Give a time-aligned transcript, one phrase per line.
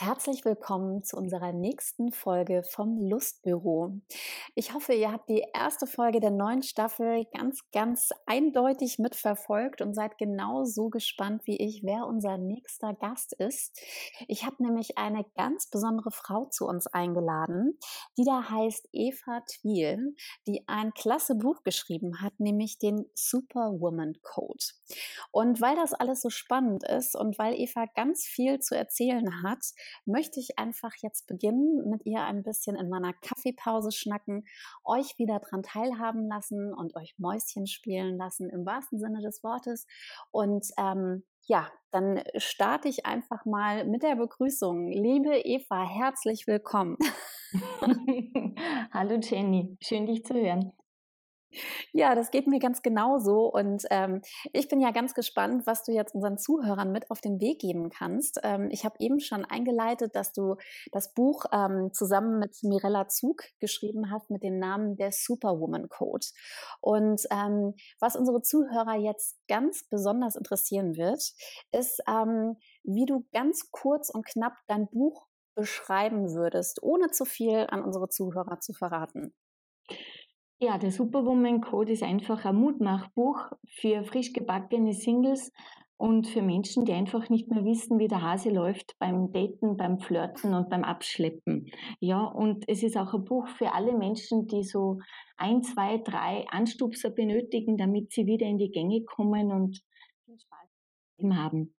[0.00, 4.00] Herzlich willkommen zu unserer nächsten Folge vom Lustbüro.
[4.54, 9.94] Ich hoffe, ihr habt die erste Folge der neuen Staffel ganz, ganz eindeutig mitverfolgt und
[9.94, 13.76] seid genauso gespannt wie ich, wer unser nächster Gast ist.
[14.28, 17.76] Ich habe nämlich eine ganz besondere Frau zu uns eingeladen,
[18.16, 20.14] die da heißt Eva Twiel,
[20.46, 24.64] die ein klasse Buch geschrieben hat, nämlich den Superwoman Code.
[25.32, 29.64] Und weil das alles so spannend ist und weil Eva ganz viel zu erzählen hat,
[30.04, 34.46] möchte ich einfach jetzt beginnen, mit ihr ein bisschen in meiner Kaffeepause schnacken,
[34.84, 39.86] euch wieder dran teilhaben lassen und euch Mäuschen spielen lassen im wahrsten Sinne des Wortes.
[40.30, 44.88] Und ähm, ja, dann starte ich einfach mal mit der Begrüßung.
[44.88, 46.98] Liebe Eva, herzlich willkommen.
[48.92, 50.72] Hallo Jenny, schön dich zu hören.
[51.92, 53.46] Ja, das geht mir ganz genauso.
[53.52, 54.20] Und ähm,
[54.52, 57.90] ich bin ja ganz gespannt, was du jetzt unseren Zuhörern mit auf den Weg geben
[57.90, 58.40] kannst.
[58.42, 60.56] Ähm, ich habe eben schon eingeleitet, dass du
[60.92, 66.26] das Buch ähm, zusammen mit Mirella Zug geschrieben hast mit dem Namen der Superwoman Code.
[66.80, 71.22] Und ähm, was unsere Zuhörer jetzt ganz besonders interessieren wird,
[71.72, 77.66] ist, ähm, wie du ganz kurz und knapp dein Buch beschreiben würdest, ohne zu viel
[77.70, 79.34] an unsere Zuhörer zu verraten.
[80.60, 85.52] Ja, der Superwoman Code ist einfach ein Mutmachbuch für frisch gebackene Singles
[85.96, 90.00] und für Menschen, die einfach nicht mehr wissen, wie der Hase läuft beim Daten, beim
[90.00, 91.70] Flirten und beim Abschleppen.
[92.00, 94.98] Ja, und es ist auch ein Buch für alle Menschen, die so
[95.36, 99.80] ein, zwei, drei Anstupser benötigen, damit sie wieder in die Gänge kommen und
[100.24, 101.72] viel Spaß haben.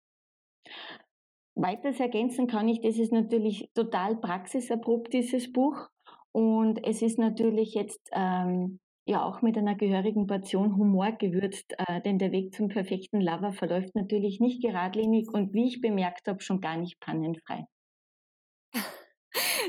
[1.54, 5.90] Weiters ergänzen kann ich, das ist natürlich total praxiserprobt, dieses Buch.
[6.32, 12.00] Und es ist natürlich jetzt ähm, ja auch mit einer gehörigen Portion Humor gewürzt, äh,
[12.02, 16.42] denn der Weg zum perfekten Lover verläuft natürlich nicht geradlinig und wie ich bemerkt habe,
[16.42, 17.64] schon gar nicht pannenfrei.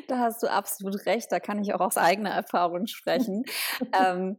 [0.08, 3.44] Da hast du absolut recht, da kann ich auch aus eigener Erfahrung sprechen.
[3.94, 4.38] ähm,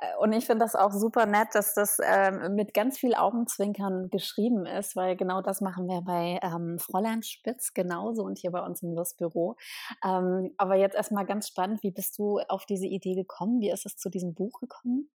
[0.00, 4.08] äh, und ich finde das auch super nett, dass das ähm, mit ganz viel Augenzwinkern
[4.10, 8.60] geschrieben ist, weil genau das machen wir bei ähm, Fräulein Spitz genauso und hier bei
[8.60, 9.56] uns im Lustbüro.
[10.04, 13.60] Ähm, aber jetzt erstmal ganz spannend, wie bist du auf diese Idee gekommen?
[13.60, 15.10] Wie ist es zu diesem Buch gekommen?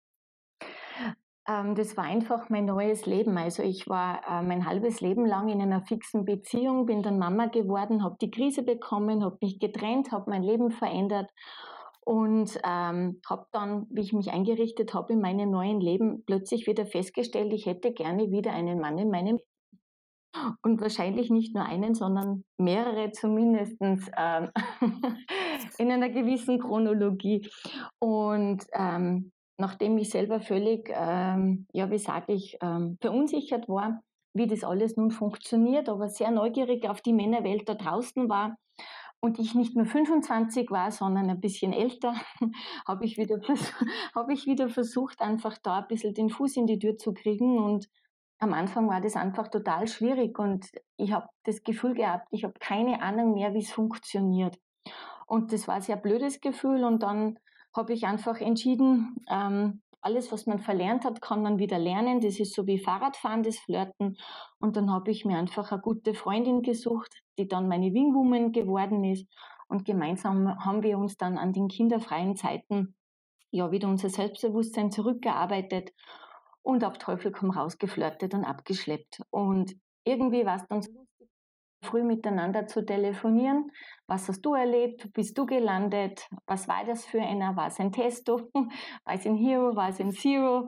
[1.50, 3.38] Ähm, das war einfach mein neues Leben.
[3.38, 7.48] Also ich war äh, mein halbes Leben lang in einer fixen Beziehung, bin dann Mama
[7.48, 11.32] geworden, habe die Krise bekommen, habe mich getrennt, habe mein Leben verändert
[12.06, 16.86] und ähm, habe dann, wie ich mich eingerichtet habe in meinem neuen Leben, plötzlich wieder
[16.86, 19.40] festgestellt, ich hätte gerne wieder einen Mann in meinem
[20.64, 24.50] und wahrscheinlich nicht nur einen, sondern mehrere zumindest ähm,
[25.80, 27.48] in einer gewissen Chronologie.
[28.00, 34.02] Und ähm, nachdem ich selber völlig, ähm, ja, wie sage ich, ähm, verunsichert war,
[34.34, 38.56] wie das alles nun funktioniert, aber sehr neugierig auf die Männerwelt da draußen war
[39.22, 42.14] und ich nicht mehr 25 war, sondern ein bisschen älter,
[42.88, 43.18] habe ich,
[44.16, 47.60] hab ich wieder versucht, einfach da ein bisschen den Fuß in die Tür zu kriegen
[47.60, 47.90] und
[48.42, 52.54] am Anfang war das einfach total schwierig und ich habe das Gefühl gehabt, ich habe
[52.60, 54.58] keine Ahnung mehr, wie es funktioniert.
[55.28, 57.38] Und das war ein sehr blödes Gefühl und dann
[57.80, 62.22] habe ich einfach entschieden, ähm, alles, was man verlernt hat, kann man wieder lernen.
[62.22, 64.18] Das ist so wie Fahrradfahren, das Flirten.
[64.60, 69.04] Und dann habe ich mir einfach eine gute Freundin gesucht, die dann meine Wingwoman geworden
[69.04, 69.28] ist.
[69.68, 72.96] Und gemeinsam haben wir uns dann an den kinderfreien Zeiten
[73.52, 75.92] ja wieder unser Selbstbewusstsein zurückgearbeitet
[76.62, 79.22] und auf Teufel komm raus geflirtet und abgeschleppt.
[79.32, 80.92] Und irgendwie war es dann so
[81.82, 83.72] früh miteinander zu telefonieren.
[84.08, 85.12] Was hast du erlebt?
[85.14, 86.28] Bist du gelandet?
[86.46, 87.56] Was war das für einer?
[87.56, 88.50] War es ein Testo?
[88.54, 89.76] War es ein Hero?
[89.76, 90.68] War es ein Zero?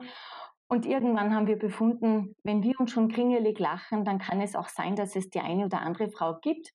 [0.68, 4.68] Und irgendwann haben wir befunden, wenn wir uns schon kringelig lachen, dann kann es auch
[4.68, 6.70] sein, dass es die eine oder andere Frau gibt,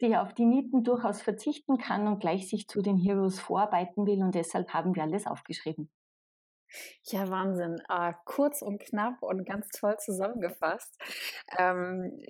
[0.00, 4.22] die auf die Mieten durchaus verzichten kann und gleich sich zu den Heroes vorarbeiten will.
[4.22, 5.90] Und deshalb haben wir alles aufgeschrieben.
[7.04, 7.82] Ja, Wahnsinn.
[7.88, 10.96] Äh, kurz und knapp und ganz toll zusammengefasst.
[11.58, 12.20] Ähm,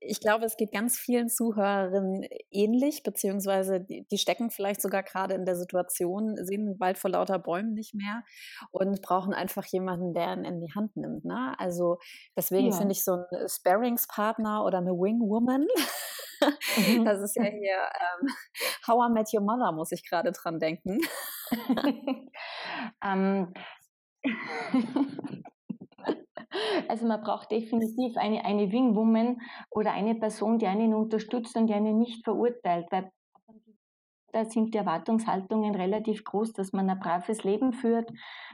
[0.00, 5.34] ich glaube, es geht ganz vielen Zuhörerinnen ähnlich, beziehungsweise die, die stecken vielleicht sogar gerade
[5.34, 8.22] in der Situation, sehen den Wald vor lauter Bäumen nicht mehr
[8.70, 11.24] und brauchen einfach jemanden, der ihn in die Hand nimmt.
[11.24, 11.54] Ne?
[11.58, 11.98] Also
[12.36, 12.76] deswegen ja.
[12.76, 15.66] finde ich so ein Sparingspartner oder eine Wingwoman.
[16.40, 17.04] Mhm.
[17.04, 18.28] Das ist ja hier ähm,
[18.86, 21.00] How I Met Your Mother, muss ich gerade dran denken.
[23.04, 23.52] ähm,
[26.88, 29.40] also man braucht definitiv eine, eine Wing-Woman
[29.70, 33.10] oder eine Person, die einen unterstützt und die einen nicht verurteilt, weil
[34.32, 38.10] da sind die Erwartungshaltungen relativ groß, dass man ein braves Leben führt,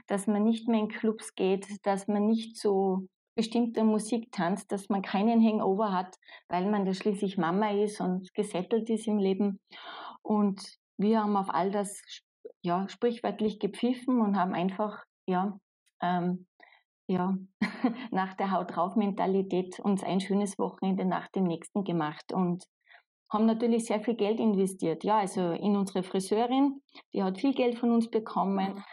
[0.07, 4.89] dass man nicht mehr in Clubs geht, dass man nicht so bestimmter Musik tanzt, dass
[4.89, 6.17] man keinen Hangover hat,
[6.49, 9.59] weil man ja schließlich Mama ist und gesettelt ist im Leben.
[10.23, 12.01] Und wir haben auf all das
[12.63, 15.59] ja, sprichwörtlich gepfiffen und haben einfach ja,
[16.03, 16.47] ähm,
[17.07, 17.37] ja,
[18.11, 22.65] nach der Haut drauf Mentalität uns ein schönes Wochenende nach dem nächsten gemacht und
[23.31, 25.05] haben natürlich sehr viel Geld investiert.
[25.05, 26.81] Ja, also in unsere Friseurin,
[27.13, 28.75] die hat viel Geld von uns bekommen.
[28.75, 28.85] Mhm.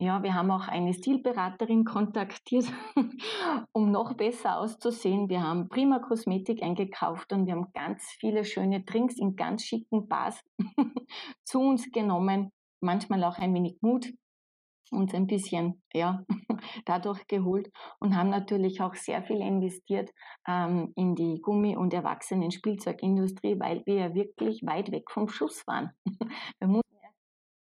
[0.00, 2.66] Ja, wir haben auch eine Stilberaterin kontaktiert,
[3.72, 5.28] um noch besser auszusehen.
[5.28, 10.08] Wir haben prima Kosmetik eingekauft und wir haben ganz viele schöne Drinks in ganz schicken
[10.08, 10.40] Bars
[11.44, 12.50] zu uns genommen.
[12.80, 14.12] Manchmal auch ein wenig Mut
[14.94, 16.24] uns ein bisschen ja,
[16.86, 17.70] dadurch geholt
[18.00, 20.10] und haben natürlich auch sehr viel investiert
[20.46, 25.90] ähm, in die Gummi- und Erwachsenen-Spielzeugindustrie, weil wir ja wirklich weit weg vom Schuss waren.
[26.60, 26.84] wir mussten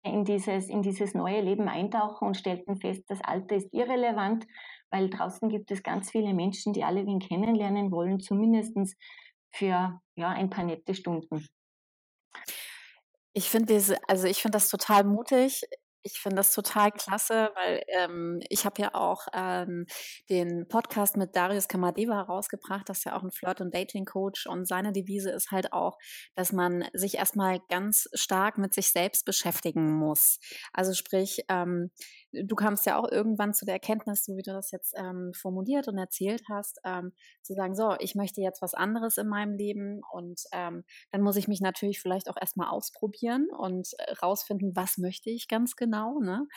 [0.03, 4.45] in dieses, in dieses neue Leben eintauchen und stellten fest, das Alter ist irrelevant,
[4.89, 8.75] weil draußen gibt es ganz viele Menschen, die alle wen kennenlernen wollen, zumindest
[9.53, 11.45] für ja, ein paar nette Stunden.
[13.33, 15.63] Ich finde diese, also ich finde das total mutig.
[16.03, 19.85] Ich finde das total klasse, weil ähm, ich habe ja auch ähm,
[20.29, 24.67] den Podcast mit Darius Kamadeva herausgebracht, das ist ja auch ein Flirt- und Dating-Coach und
[24.67, 25.97] seine Devise ist halt auch,
[26.35, 30.39] dass man sich erstmal ganz stark mit sich selbst beschäftigen muss.
[30.73, 31.91] Also sprich, ähm,
[32.33, 35.87] du kamst ja auch irgendwann zu der Erkenntnis, so wie du das jetzt ähm, formuliert
[35.87, 37.11] und erzählt hast, ähm,
[37.41, 41.35] zu sagen, so, ich möchte jetzt was anderes in meinem Leben und ähm, dann muss
[41.35, 46.19] ich mich natürlich vielleicht auch erstmal ausprobieren und äh, rausfinden, was möchte ich ganz genau.
[46.19, 46.47] Ne?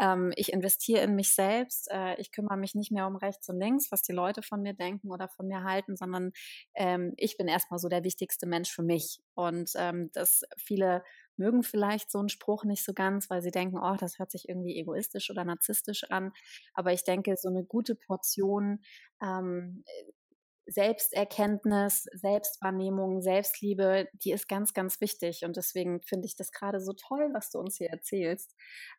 [0.00, 3.58] Ähm, ich investiere in mich selbst, äh, ich kümmere mich nicht mehr um rechts und
[3.58, 6.32] links, was die Leute von mir denken oder von mir halten, sondern
[6.74, 9.20] ähm, ich bin erstmal so der wichtigste Mensch für mich.
[9.34, 11.02] Und ähm, dass viele
[11.38, 14.48] mögen vielleicht so einen Spruch nicht so ganz, weil sie denken, oh, das hört sich
[14.48, 16.32] irgendwie egoistisch oder narzisstisch an.
[16.74, 18.80] Aber ich denke, so eine gute Portion
[19.22, 19.84] ähm,
[20.68, 25.44] Selbsterkenntnis, Selbstwahrnehmung, Selbstliebe, die ist ganz, ganz wichtig.
[25.44, 28.54] Und deswegen finde ich das gerade so toll, was du uns hier erzählst.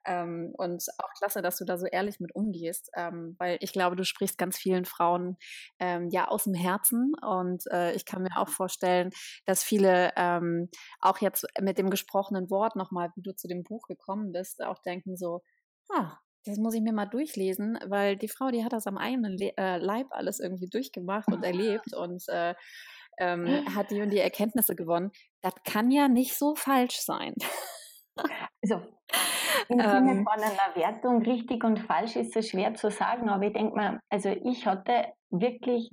[0.05, 3.95] Ähm, und auch klasse, dass du da so ehrlich mit umgehst, ähm, weil ich glaube,
[3.95, 5.37] du sprichst ganz vielen Frauen
[5.79, 7.13] ähm, ja aus dem Herzen.
[7.21, 9.11] Und äh, ich kann mir auch vorstellen,
[9.45, 10.69] dass viele ähm,
[10.99, 14.79] auch jetzt mit dem gesprochenen Wort nochmal, wie du zu dem Buch gekommen bist, auch
[14.79, 15.41] denken so,
[15.91, 19.37] ah, das muss ich mir mal durchlesen, weil die Frau, die hat das am eigenen
[19.37, 22.55] Le äh, Leib alles irgendwie durchgemacht und erlebt und äh,
[23.19, 23.45] ähm,
[23.75, 25.11] hat die und die Erkenntnisse gewonnen.
[25.41, 27.35] Das kann ja nicht so falsch sein.
[28.61, 28.81] Also
[29.69, 30.25] im Sinne ähm.
[30.25, 33.99] von einer Wertung, richtig und falsch ist es schwer zu sagen, aber ich denke mal,
[34.09, 35.89] also ich hatte wirklich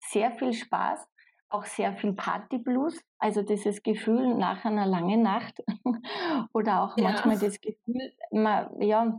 [0.00, 1.06] sehr viel Spaß,
[1.50, 5.62] auch sehr viel Partyblues, also dieses Gefühl nach einer langen Nacht
[6.54, 7.10] oder auch ja.
[7.10, 9.18] manchmal das Gefühl, man, ja,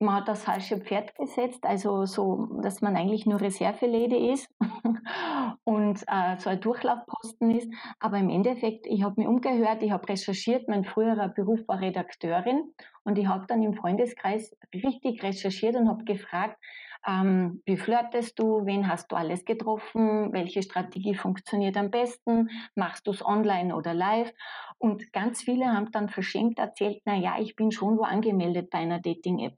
[0.00, 4.48] man hat das falsche Pferd gesetzt, also so, dass man eigentlich nur Reservelady ist
[5.64, 7.70] und äh, so ein Durchlaufposten ist.
[7.98, 12.72] Aber im Endeffekt, ich habe mich umgehört, ich habe recherchiert, mein früherer Beruf war Redakteurin
[13.04, 16.56] und ich habe dann im Freundeskreis richtig recherchiert und habe gefragt,
[17.06, 23.06] ähm, wie flirtest du, wen hast du alles getroffen, welche Strategie funktioniert am besten, machst
[23.06, 24.32] du es online oder live?
[24.78, 28.78] Und ganz viele haben dann verschämt erzählt, na ja, ich bin schon wo angemeldet bei
[28.78, 29.54] einer Dating-App.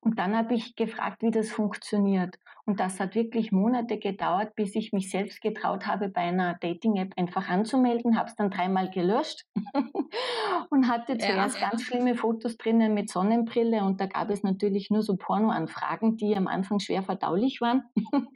[0.00, 2.38] Und dann habe ich gefragt, wie das funktioniert.
[2.64, 7.14] Und das hat wirklich Monate gedauert, bis ich mich selbst getraut habe, bei einer Dating-App
[7.16, 9.44] einfach anzumelden, habe es dann dreimal gelöscht
[10.70, 11.70] und hatte zuerst ja.
[11.70, 16.36] ganz schlimme Fotos drinnen mit Sonnenbrille und da gab es natürlich nur so Porno-Anfragen, die
[16.36, 17.82] am Anfang schwer verdaulich waren.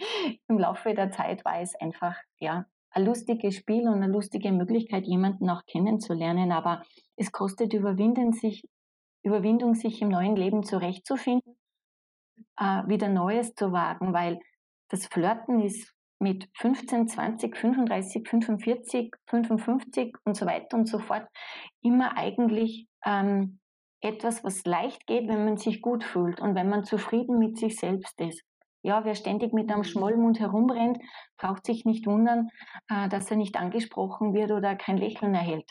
[0.48, 5.06] Im Laufe der Zeit war es einfach, ja, ein lustiges Spiel und eine lustige Möglichkeit,
[5.06, 6.82] jemanden auch kennenzulernen, aber
[7.16, 8.64] es kostet Überwinden, sich
[9.22, 11.56] Überwindung, sich im neuen Leben zurechtzufinden,
[12.58, 14.40] äh, wieder Neues zu wagen, weil
[14.88, 21.26] das Flirten ist mit 15, 20, 35, 45, 55 und so weiter und so fort
[21.82, 23.58] immer eigentlich ähm,
[24.00, 27.76] etwas, was leicht geht, wenn man sich gut fühlt und wenn man zufrieden mit sich
[27.76, 28.42] selbst ist.
[28.84, 29.84] Ja, wer ständig mit einem mhm.
[29.84, 30.98] Schmollmund herumrennt,
[31.38, 32.48] braucht sich nicht wundern,
[32.88, 35.68] äh, dass er nicht angesprochen wird oder kein Lächeln erhält.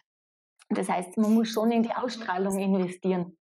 [0.69, 3.37] Das heißt, man muss schon in die Ausstrahlung investieren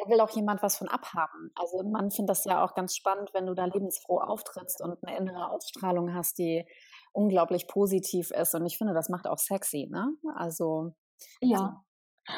[0.00, 1.50] da will auch jemand was von abhaben.
[1.54, 5.16] Also man findet das ja auch ganz spannend, wenn du da lebensfroh auftrittst und eine
[5.16, 6.66] innere Ausstrahlung hast, die
[7.12, 8.54] unglaublich positiv ist.
[8.54, 10.12] Und ich finde, das macht auch sexy, ne?
[10.34, 10.92] Also.
[11.40, 11.84] Ja.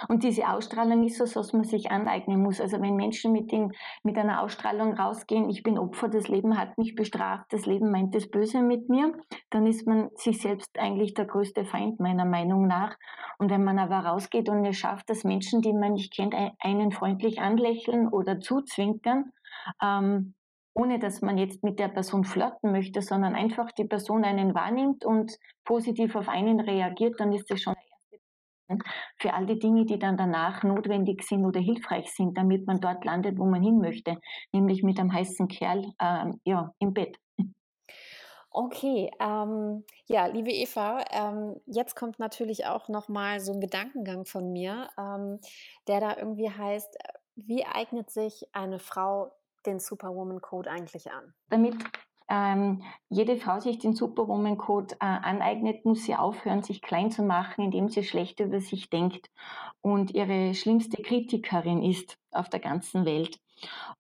[0.09, 2.61] Und diese Ausstrahlung ist so, was man sich aneignen muss.
[2.61, 3.73] Also wenn Menschen mit, dem,
[4.03, 8.15] mit einer Ausstrahlung rausgehen, ich bin Opfer, das Leben hat mich bestraft, das Leben meint
[8.15, 9.13] das Böse mit mir,
[9.51, 12.97] dann ist man sich selbst eigentlich der größte Feind meiner Meinung nach.
[13.39, 16.93] Und wenn man aber rausgeht und es schafft, dass Menschen, die man nicht kennt, einen
[16.93, 19.33] freundlich anlächeln oder zuzwinkern,
[19.83, 20.35] ähm,
[20.75, 25.05] ohne dass man jetzt mit der Person flirten möchte, sondern einfach die Person einen wahrnimmt
[25.05, 27.75] und positiv auf einen reagiert, dann ist das schon
[29.19, 33.05] für all die Dinge, die dann danach notwendig sind oder hilfreich sind, damit man dort
[33.05, 34.19] landet, wo man hin möchte,
[34.53, 37.17] nämlich mit einem heißen Kerl äh, ja, im Bett.
[38.55, 44.27] Okay, ähm, ja, liebe Eva, ähm, jetzt kommt natürlich auch noch mal so ein Gedankengang
[44.27, 45.41] von mir, ähm,
[45.89, 49.33] der da irgendwie heißt, äh, wie eignet sich eine Frau
[49.65, 51.33] den Superwoman Code eigentlich an?
[51.49, 51.77] Damit
[52.29, 57.23] ähm, jede Frau sich den Superwoman Code äh, aneignet, muss sie aufhören, sich klein zu
[57.23, 59.31] machen, indem sie schlecht über sich denkt
[59.81, 63.39] und ihre schlimmste Kritikerin ist auf der ganzen Welt.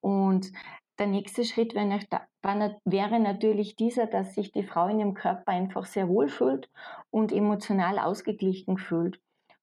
[0.01, 0.53] Und
[0.99, 6.09] der nächste Schritt wäre natürlich dieser, dass sich die Frau in ihrem Körper einfach sehr
[6.09, 6.69] wohl fühlt
[7.11, 9.19] und emotional ausgeglichen fühlt.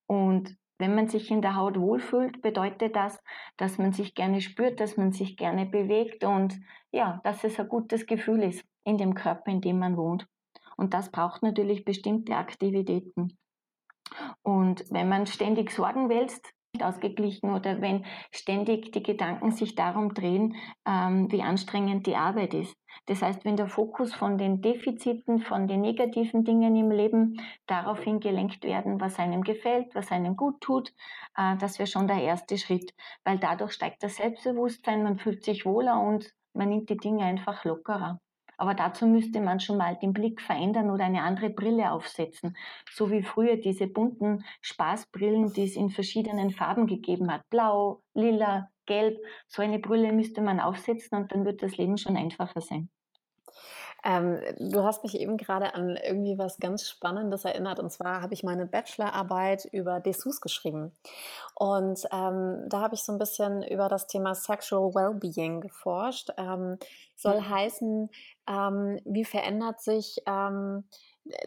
[0.07, 3.21] Und wenn man sich in der Haut wohlfühlt, bedeutet das,
[3.57, 6.59] dass man sich gerne spürt, dass man sich gerne bewegt und
[6.91, 10.25] ja, dass es ein gutes Gefühl ist in dem Körper, in dem man wohnt.
[10.77, 13.37] Und das braucht natürlich bestimmte Aktivitäten.
[14.41, 20.55] Und wenn man ständig Sorgen wälzt, ausgeglichen oder wenn ständig die Gedanken sich darum drehen,
[20.85, 22.75] ähm, wie anstrengend die Arbeit ist.
[23.05, 28.19] Das heißt, wenn der Fokus von den Defiziten, von den negativen Dingen im Leben daraufhin
[28.19, 30.93] gelenkt werden, was einem gefällt, was einem gut tut,
[31.35, 35.65] äh, das wäre schon der erste Schritt, weil dadurch steigt das Selbstbewusstsein, man fühlt sich
[35.65, 38.19] wohler und man nimmt die Dinge einfach lockerer.
[38.59, 42.57] Aber dazu müsste man schon mal den Blick verändern oder eine andere Brille aufsetzen.
[42.91, 47.49] So wie früher diese bunten Spaßbrillen, die es in verschiedenen Farben gegeben hat.
[47.49, 49.17] Blau, lila, gelb.
[49.47, 52.89] So eine Brille müsste man aufsetzen und dann wird das Leben schon einfacher sein.
[54.03, 57.79] Ähm, du hast mich eben gerade an irgendwie was ganz Spannendes erinnert.
[57.79, 60.91] Und zwar habe ich meine Bachelorarbeit über Dessous geschrieben.
[61.55, 66.29] Und ähm, da habe ich so ein bisschen über das Thema Sexual Wellbeing geforscht.
[66.37, 66.77] Ähm,
[67.15, 67.49] soll mhm.
[67.49, 68.09] heißen,
[68.47, 70.85] ähm, wie verändert sich ähm,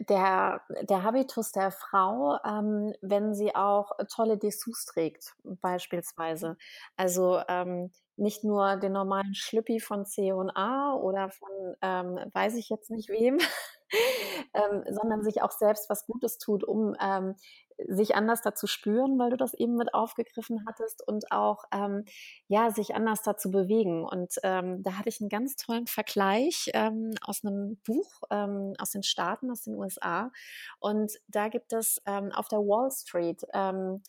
[0.07, 6.57] der, der Habitus der Frau, ähm, wenn sie auch tolle Dessous trägt, beispielsweise.
[6.95, 12.89] Also ähm, nicht nur den normalen Schlüppi von C&A oder von ähm, weiß ich jetzt
[12.91, 13.39] nicht wem,
[14.53, 17.35] ähm, sondern sich auch selbst was Gutes tut, um ähm,
[17.87, 22.05] sich anders dazu spüren, weil du das eben mit aufgegriffen hattest und auch ähm,
[22.47, 24.05] ja sich anders dazu bewegen.
[24.05, 28.91] Und ähm, da hatte ich einen ganz tollen Vergleich ähm, aus einem Buch ähm, aus
[28.91, 30.31] den Staaten, aus den USA.
[30.79, 34.01] Und da gibt es ähm, auf der Wall Street ähm,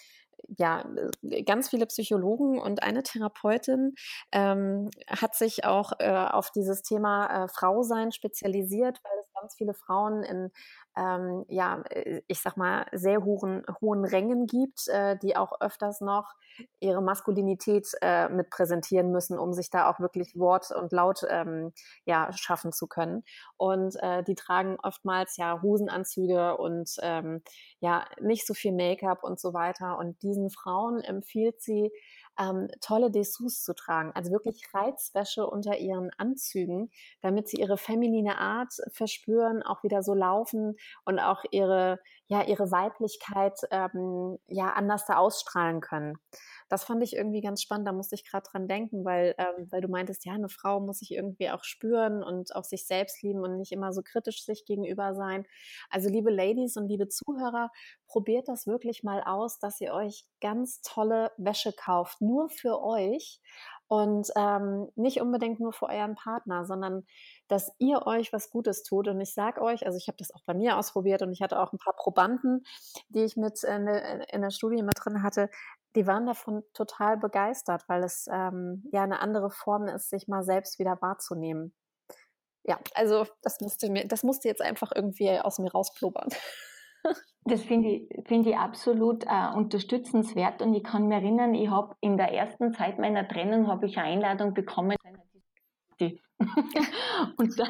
[0.57, 0.85] ja,
[1.23, 3.95] äh, ganz viele Psychologen und eine Therapeutin
[4.33, 9.75] ähm, hat sich auch äh, auf dieses Thema äh, Frausein spezialisiert, weil es ganz viele
[9.75, 10.51] Frauen in
[10.97, 16.01] ähm, ja, äh, ich sag mal, sehr hohen, hohen Rängen gibt, äh, die auch öfters
[16.01, 16.33] noch
[16.79, 21.73] ihre Maskulinität äh, mit präsentieren müssen, um sich da auch wirklich Wort und Laut ähm,
[22.05, 23.25] ja, schaffen zu können.
[23.57, 27.43] Und äh, die tragen oftmals ja Hosenanzüge und ähm,
[27.81, 29.99] ja, nicht so viel Make-up und so weiter.
[29.99, 31.91] Und diesen Frauen empfiehlt sie,
[32.39, 38.39] ähm, tolle Dessous zu tragen, also wirklich Reizwäsche unter ihren Anzügen, damit sie ihre feminine
[38.39, 45.07] Art verspüren, auch wieder so laufen und auch ihre, ja, ihre Weiblichkeit ähm, ja anders
[45.07, 46.19] da ausstrahlen können
[46.69, 47.87] das fand ich irgendwie ganz spannend.
[47.87, 50.99] Da musste ich gerade dran denken, weil, ähm, weil du meintest, ja, eine Frau muss
[50.99, 54.65] sich irgendwie auch spüren und auch sich selbst lieben und nicht immer so kritisch sich
[54.67, 55.45] gegenüber sein.
[55.91, 57.71] Also liebe Ladies und liebe Zuhörer,
[58.09, 63.41] probiert das wirklich mal aus, dass ihr euch ganz tolle Wäsche kauft, nur für euch
[63.95, 67.07] und ähm, nicht unbedingt nur für euren Partner, sondern
[67.47, 69.07] dass ihr euch was Gutes tut.
[69.07, 71.61] Und ich sage euch, also ich habe das auch bei mir ausprobiert und ich hatte
[71.61, 72.65] auch ein paar Probanden,
[73.09, 75.49] die ich mit in, in der Studie mit drin hatte,
[75.95, 80.43] die waren davon total begeistert, weil es ähm, ja eine andere Form ist, sich mal
[80.43, 81.73] selbst wieder wahrzunehmen.
[82.65, 86.31] Ja, also das musste mir, das musste jetzt einfach irgendwie aus mir rausplubbern.
[87.45, 91.95] Das finde ich, find ich absolut äh, unterstützenswert und ich kann mich erinnern, ich habe
[92.01, 94.97] in der ersten Zeit meiner Trennung habe ich eine Einladung bekommen.
[97.37, 97.65] und, da,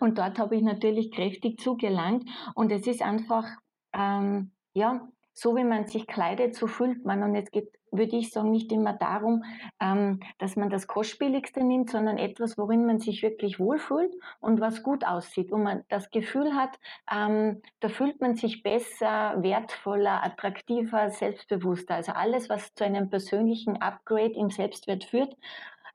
[0.00, 3.44] und dort habe ich natürlich kräftig zugelangt und es ist einfach,
[3.92, 7.22] ähm, ja, so wie man sich kleidet, so fühlt man.
[7.22, 9.44] Und es geht, würde ich sagen, nicht immer darum,
[9.80, 14.82] ähm, dass man das Kostspieligste nimmt, sondern etwas, worin man sich wirklich wohlfühlt und was
[14.82, 16.78] gut aussieht, wo man das Gefühl hat,
[17.12, 21.94] ähm, da fühlt man sich besser, wertvoller, attraktiver, selbstbewusster.
[21.94, 25.36] Also alles, was zu einem persönlichen Upgrade im Selbstwert führt,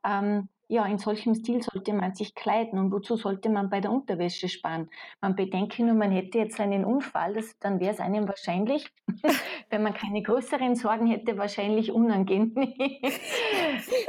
[0.06, 3.92] ähm, ja, in solchem Stil sollte man sich kleiden und wozu sollte man bei der
[3.92, 4.90] Unterwäsche sparen?
[5.22, 8.92] Man bedenke nur, man hätte jetzt einen Unfall, das, dann wäre es einem wahrscheinlich,
[9.70, 12.56] wenn man keine größeren Sorgen hätte, wahrscheinlich unangenehm.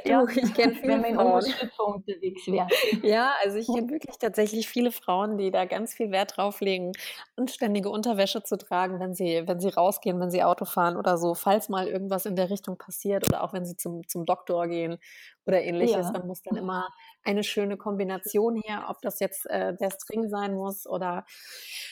[0.07, 1.43] ja, ich kenne viele wenn man
[1.77, 1.95] Frauen.
[1.97, 2.67] unterwegs wäre.
[3.03, 6.93] Ja, also ich kenne wirklich tatsächlich viele Frauen, die da ganz viel Wert drauf legen,
[7.37, 11.35] anständige Unterwäsche zu tragen, wenn sie, wenn sie rausgehen, wenn sie Auto fahren oder so,
[11.35, 14.97] falls mal irgendwas in der Richtung passiert oder auch wenn sie zum, zum Doktor gehen
[15.47, 16.13] oder ähnliches, ja.
[16.13, 16.89] dann muss dann immer
[17.23, 21.25] eine schöne Kombination her, ob das jetzt äh, der String sein muss oder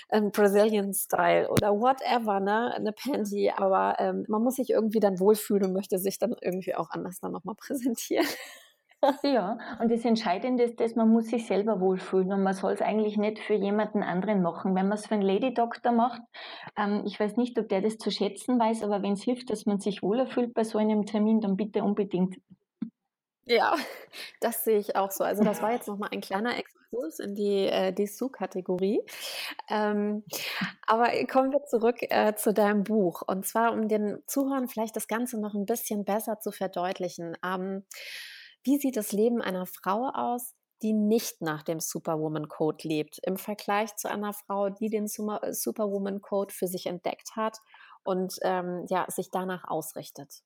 [0.09, 5.21] ein Brazilian Style oder whatever, ne, eine Panty, aber ähm, man muss sich irgendwie dann
[5.21, 8.27] wohlfühlen und möchte sich dann irgendwie auch anders dann nochmal präsentieren.
[9.25, 12.81] Ja, und das Entscheidende ist, dass man muss sich selber wohlfühlen und man soll es
[12.81, 14.77] eigentlich nicht für jemanden anderen machen.
[14.77, 16.23] Wenn man es für einen Lady Doctor macht,
[16.77, 19.67] ähm, ich weiß nicht, ob der das zu schätzen weiß, aber wenn es hilft, dass
[19.67, 22.37] man sich wohler fühlt bei so einem Termin, dann bitte unbedingt.
[23.47, 23.75] Ja,
[24.41, 25.25] das sehe ich auch so.
[25.25, 29.01] Also das war jetzt nochmal ein kleiner Exkurs in die äh, Dessous-Kategorie.
[29.69, 30.25] Ähm,
[30.87, 33.23] aber kommen wir zurück äh, zu deinem Buch.
[33.27, 37.37] Und zwar, um den Zuhörern vielleicht das Ganze noch ein bisschen besser zu verdeutlichen.
[37.45, 37.85] Ähm,
[38.65, 43.37] wie sieht das Leben einer Frau aus, die nicht nach dem Superwoman Code lebt, im
[43.37, 47.59] Vergleich zu einer Frau, die den Superwoman Code für sich entdeckt hat
[48.05, 50.43] und ähm, ja, sich danach ausrichtet?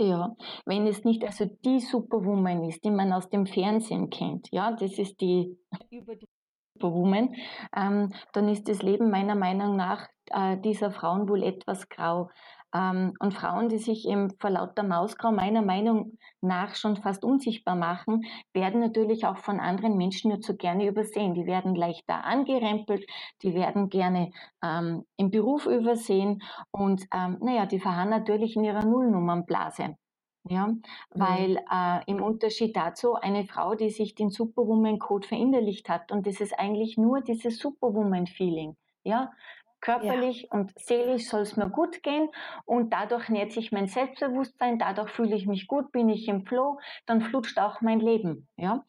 [0.00, 4.70] Ja, wenn es nicht also die Superwoman ist, die man aus dem Fernsehen kennt, ja,
[4.70, 5.58] das ist die
[5.90, 6.28] über die
[6.74, 7.34] Superwoman,
[7.76, 12.30] ähm, dann ist das Leben meiner Meinung nach äh, dieser Frauen wohl etwas grau.
[12.74, 17.76] Ähm, und Frauen, die sich eben vor lauter Mausgrau meiner Meinung nach schon fast unsichtbar
[17.76, 21.34] machen, werden natürlich auch von anderen Menschen nur zu gerne übersehen.
[21.34, 23.06] Die werden leichter angerempelt,
[23.42, 24.30] die werden gerne
[24.62, 29.96] ähm, im Beruf übersehen und ähm, naja, die verharren natürlich in ihrer Nullnummernblase.
[30.44, 30.82] Ja, mhm.
[31.10, 36.40] weil äh, im Unterschied dazu eine Frau, die sich den Superwoman-Code verinnerlicht hat und das
[36.40, 38.76] ist eigentlich nur dieses Superwoman-Feeling.
[39.04, 39.32] Ja,
[39.80, 40.58] Körperlich ja.
[40.58, 42.28] und seelisch soll es mir gut gehen
[42.64, 46.78] und dadurch nährt sich mein Selbstbewusstsein, dadurch fühle ich mich gut, bin ich im Flow,
[47.06, 48.48] dann flutscht auch mein Leben.
[48.56, 48.84] Ja?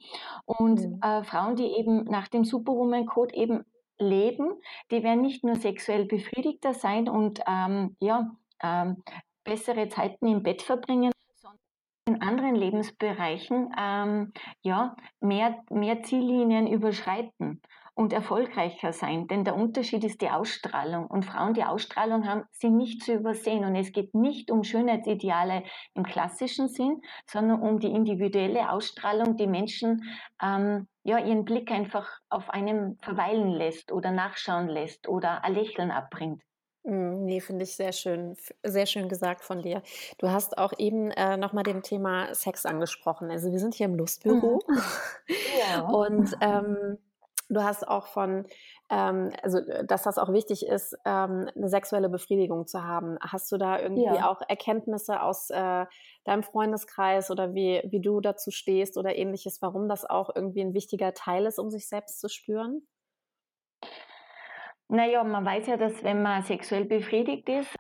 [0.46, 1.00] Und mhm.
[1.04, 3.66] äh, Frauen, die eben nach dem Superwoman-Code eben
[4.00, 4.54] leben,
[4.92, 8.32] die werden nicht nur sexuell befriedigter sein und ähm, ja,
[8.64, 9.04] ähm,
[9.44, 11.60] bessere Zeiten im Bett verbringen, sondern
[12.08, 17.62] in anderen Lebensbereichen ähm, ja, mehr, mehr Ziellinien überschreiten
[18.00, 19.28] und erfolgreicher sein.
[19.28, 21.08] Denn der Unterschied ist die Ausstrahlung.
[21.08, 23.66] Und Frauen, die Ausstrahlung haben, sind nicht zu übersehen.
[23.66, 25.64] Und es geht nicht um Schönheitsideale
[25.96, 30.06] im klassischen Sinn, sondern um die individuelle Ausstrahlung, die Menschen
[30.42, 35.92] ähm, ja, ihren Blick einfach auf einem verweilen lässt oder nachschauen lässt oder ein Lächeln
[35.92, 36.42] abbringt.
[36.86, 39.84] Hm, nee, finde ich sehr schön, sehr schön gesagt von dir.
[40.20, 43.30] Du hast auch eben äh, nochmal dem Thema Sex angesprochen.
[43.30, 44.82] Also wir sind hier im Lustbüro mhm.
[45.60, 45.82] ja.
[45.82, 46.98] und ähm,
[47.50, 48.46] Du hast auch von,
[48.90, 53.18] ähm, also äh, dass das auch wichtig ist, ähm, eine sexuelle Befriedigung zu haben.
[53.22, 54.30] Hast du da irgendwie ja.
[54.30, 55.86] auch Erkenntnisse aus äh,
[56.26, 60.74] deinem Freundeskreis oder wie, wie du dazu stehst oder ähnliches, warum das auch irgendwie ein
[60.76, 62.88] wichtiger Teil ist, um sich selbst zu spüren?
[64.88, 67.76] Naja, man weiß ja, dass wenn man sexuell befriedigt ist,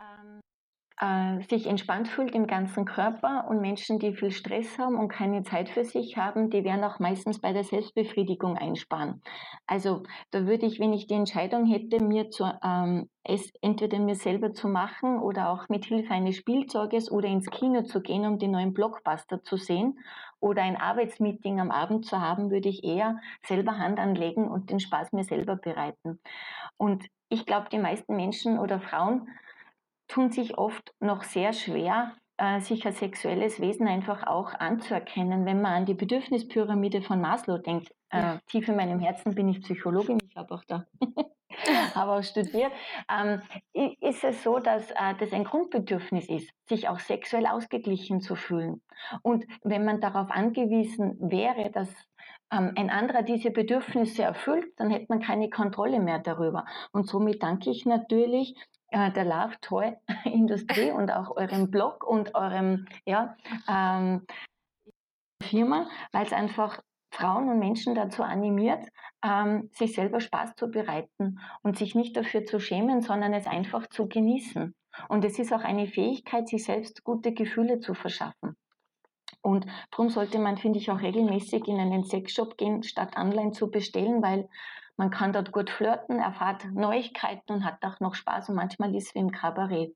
[0.99, 5.43] äh, sich entspannt fühlt im ganzen Körper und Menschen, die viel Stress haben und keine
[5.43, 9.21] Zeit für sich haben, die werden auch meistens bei der Selbstbefriedigung einsparen.
[9.65, 14.15] Also da würde ich, wenn ich die Entscheidung hätte, mir zu, ähm, es entweder mir
[14.15, 18.37] selber zu machen oder auch mit Hilfe eines Spielzeuges oder ins Kino zu gehen, um
[18.37, 19.99] den neuen Blockbuster zu sehen
[20.41, 24.79] oder ein Arbeitsmeeting am Abend zu haben, würde ich eher selber Hand anlegen und den
[24.79, 26.19] Spaß mir selber bereiten.
[26.77, 29.27] Und ich glaube, die meisten Menschen oder Frauen
[30.09, 35.45] tun sich oft noch sehr schwer, äh, sich als sexuelles Wesen einfach auch anzuerkennen.
[35.45, 38.39] Wenn man an die Bedürfnispyramide von Maslow denkt, äh, ja.
[38.47, 40.85] tief in meinem Herzen bin ich Psychologin, ich habe auch da
[41.95, 42.71] aber auch studiert,
[43.09, 43.41] ähm,
[44.01, 48.81] ist es so, dass äh, das ein Grundbedürfnis ist, sich auch sexuell ausgeglichen zu fühlen.
[49.21, 51.89] Und wenn man darauf angewiesen wäre, dass
[52.51, 56.65] ähm, ein anderer diese Bedürfnisse erfüllt, dann hätte man keine Kontrolle mehr darüber.
[56.91, 58.55] Und somit danke ich natürlich
[58.91, 63.35] äh, der Love Toy Industrie und auch eurem Blog und eurem ja,
[63.67, 64.25] ähm,
[65.41, 68.85] Firma, weil es einfach Frauen und Menschen dazu animiert,
[69.23, 73.87] ähm, sich selber Spaß zu bereiten und sich nicht dafür zu schämen, sondern es einfach
[73.87, 74.75] zu genießen.
[75.07, 78.55] Und es ist auch eine Fähigkeit, sich selbst gute Gefühle zu verschaffen.
[79.41, 83.71] Und darum sollte man, finde ich, auch regelmäßig in einen Sexshop gehen, statt online zu
[83.71, 84.49] bestellen, weil
[84.99, 89.07] Man kann dort gut flirten, erfahrt Neuigkeiten und hat auch noch Spaß und manchmal ist
[89.07, 89.95] es wie im Kabarett.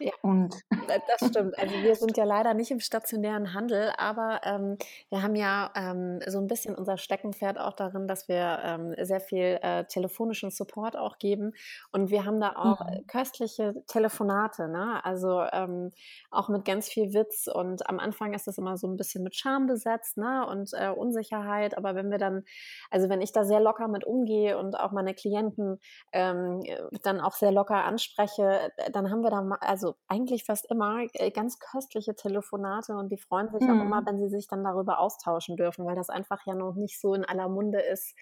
[0.00, 0.54] Ja, und
[0.88, 1.58] äh, das stimmt.
[1.58, 4.78] Also wir sind ja leider nicht im stationären Handel, aber ähm,
[5.10, 9.20] wir haben ja ähm, so ein bisschen unser Steckenpferd auch darin, dass wir ähm, sehr
[9.20, 11.52] viel äh, telefonischen Support auch geben
[11.90, 13.06] und wir haben da auch mhm.
[13.06, 15.04] köstliche Telefonate, ne?
[15.04, 15.92] Also ähm,
[16.30, 19.34] auch mit ganz viel Witz und am Anfang ist es immer so ein bisschen mit
[19.34, 20.46] Charme besetzt, ne?
[20.46, 22.44] Und äh, Unsicherheit, aber wenn wir dann,
[22.90, 25.80] also wenn ich da sehr locker mit umgehe und auch meine Klienten
[26.12, 26.62] ähm,
[27.02, 31.58] dann auch sehr locker anspreche, dann haben wir da, also eigentlich fast immer äh, ganz
[31.58, 33.70] köstliche Telefonate und die freuen sich mhm.
[33.70, 34.06] auch immer, mhm.
[34.06, 37.24] wenn sie sich dann darüber austauschen dürfen, weil das einfach ja noch nicht so in
[37.24, 38.14] aller Munde ist,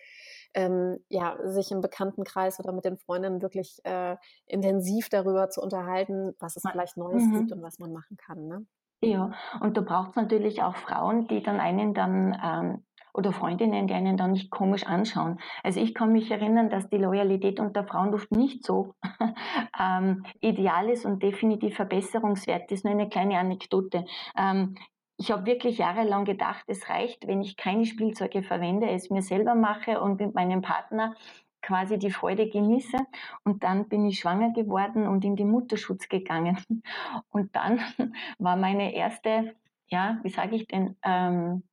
[0.55, 6.35] ähm, ja, sich im Bekanntenkreis oder mit den Freundinnen wirklich äh, intensiv darüber zu unterhalten,
[6.41, 7.39] was es vielleicht Neues mhm.
[7.39, 8.47] gibt und was man machen kann.
[8.47, 8.67] Ne?
[9.03, 12.85] Ja, und da braucht es natürlich auch Frauen, die dann einen dann ähm,
[13.17, 15.39] oder Freundinnen, die einen dann nicht komisch anschauen.
[15.63, 18.95] Also ich kann mich erinnern, dass die Loyalität unter Frauenluft nicht so
[19.81, 22.85] ähm, ideal ist und definitiv verbesserungswert ist.
[22.85, 24.05] Nur eine kleine Anekdote.
[24.37, 24.77] Ähm,
[25.19, 29.55] ich habe wirklich jahrelang gedacht, es reicht, wenn ich keine Spielzeuge verwende, es mir selber
[29.55, 31.15] mache und mit meinem Partner
[31.63, 32.99] quasi die Freude genieße.
[33.45, 36.59] Und dann bin ich schwanger geworden und in den Mutterschutz gegangen.
[37.31, 37.81] Und dann
[38.39, 39.55] war meine erste,
[39.89, 41.65] ja, wie sage ich denn, ähm,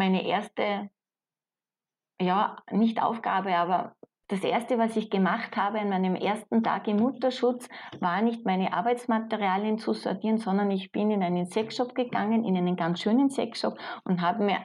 [0.00, 0.88] meine erste,
[2.18, 3.96] ja, nicht Aufgabe, aber
[4.28, 8.72] das erste, was ich gemacht habe in meinem ersten Tag im Mutterschutz, war nicht meine
[8.72, 13.78] Arbeitsmaterialien zu sortieren, sondern ich bin in einen Sexshop gegangen, in einen ganz schönen Sexshop
[14.04, 14.64] und habe mir einen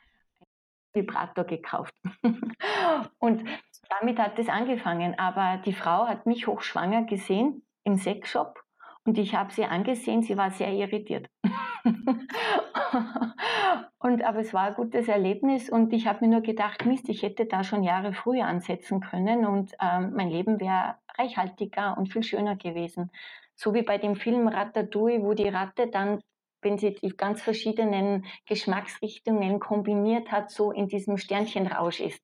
[0.94, 1.94] Vibrator gekauft.
[3.20, 3.44] und
[3.90, 5.20] damit hat es angefangen.
[5.20, 8.64] Aber die Frau hat mich hochschwanger gesehen im Sexshop
[9.04, 11.28] und ich habe sie angesehen, sie war sehr irritiert.
[14.00, 17.24] und, aber es war ein gutes Erlebnis und ich habe mir nur gedacht, Mist, ich
[17.24, 22.24] hätte da schon Jahre früher ansetzen können und ähm, mein Leben wäre reichhaltiger und viel
[22.24, 23.12] schöner gewesen.
[23.56, 26.22] So wie bei dem Film Ratatouille, wo die Ratte dann,
[26.62, 32.22] wenn sie die ganz verschiedenen Geschmacksrichtungen kombiniert hat, so in diesem Sternchenrausch ist.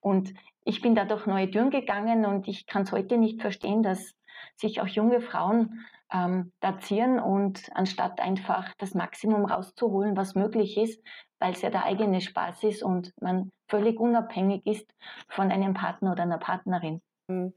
[0.00, 3.82] Und ich bin da durch neue Türen gegangen und ich kann es heute nicht verstehen,
[3.82, 4.14] dass
[4.56, 11.02] sich auch junge Frauen ähm, dazieren und anstatt einfach das Maximum rauszuholen, was möglich ist,
[11.38, 14.90] weil es ja der eigene Spaß ist und man völlig unabhängig ist
[15.28, 17.02] von einem Partner oder einer Partnerin.
[17.28, 17.54] Hm.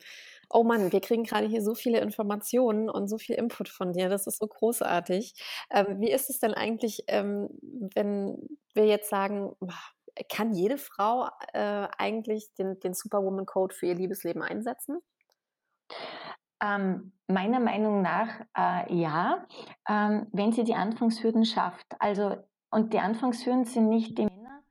[0.49, 4.09] Oh Mann, wir kriegen gerade hier so viele Informationen und so viel Input von dir.
[4.09, 5.33] Das ist so großartig.
[5.69, 7.49] Ähm, wie ist es denn eigentlich, ähm,
[7.93, 9.55] wenn wir jetzt sagen,
[10.27, 14.99] kann jede Frau äh, eigentlich den, den Superwoman Code für ihr Liebesleben einsetzen?
[16.61, 19.45] Ähm, meiner Meinung nach äh, ja,
[19.87, 21.85] ähm, wenn sie die Anfangshürden schafft.
[21.99, 22.35] Also,
[22.71, 24.63] und die Anfangshürden sind nicht die Männer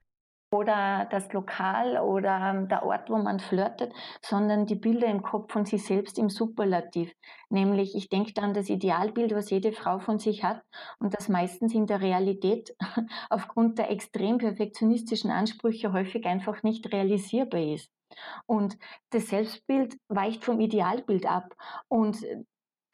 [0.51, 5.53] oder das Lokal oder ähm, der Ort, wo man flirtet, sondern die Bilder im Kopf
[5.53, 7.13] von sich selbst im Superlativ.
[7.51, 10.63] Nämlich, ich denke dann das Idealbild, was jede Frau von sich hat
[10.99, 12.75] und das meistens in der Realität
[13.31, 17.98] aufgrund der extrem perfektionistischen Ansprüche häufig einfach nicht realisierbar ist.
[18.47, 18.79] Und
[19.11, 21.55] das Selbstbild weicht vom Idealbild ab.
[21.89, 22.25] Und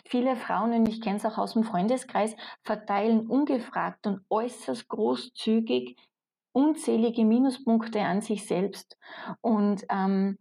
[0.07, 5.96] viele Frauen, und ich kenne es auch aus dem Freundeskreis, verteilen ungefragt und äußerst großzügig
[6.53, 8.96] unzählige Minuspunkte an sich selbst.
[9.40, 10.38] Und ähm,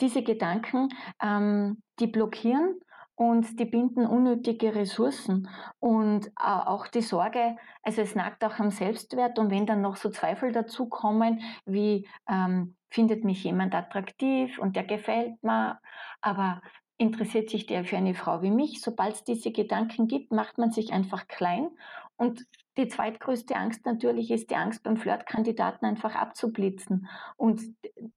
[0.00, 0.88] diese Gedanken,
[1.22, 2.80] ähm, die blockieren
[3.14, 8.70] und die binden unnötige Ressourcen und äh, auch die Sorge, also es nagt auch am
[8.70, 14.76] Selbstwert und wenn dann noch so Zweifel dazukommen, wie ähm, findet mich jemand attraktiv und
[14.76, 15.80] der gefällt mir,
[16.20, 16.62] aber
[16.98, 18.80] interessiert sich der für eine Frau wie mich?
[18.80, 21.70] Sobald es diese Gedanken gibt, macht man sich einfach klein
[22.16, 22.46] und
[22.78, 27.60] die zweitgrößte Angst natürlich ist die Angst beim Flirtkandidaten einfach abzublitzen und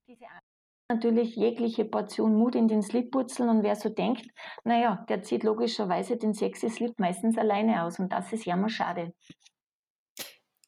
[0.07, 0.49] diese Angst
[0.91, 4.27] natürlich jegliche Portion Mut in den Slip putzeln und wer so denkt,
[4.63, 9.13] naja, der zieht logischerweise den sexy Slip meistens alleine aus und das ist jammer schade.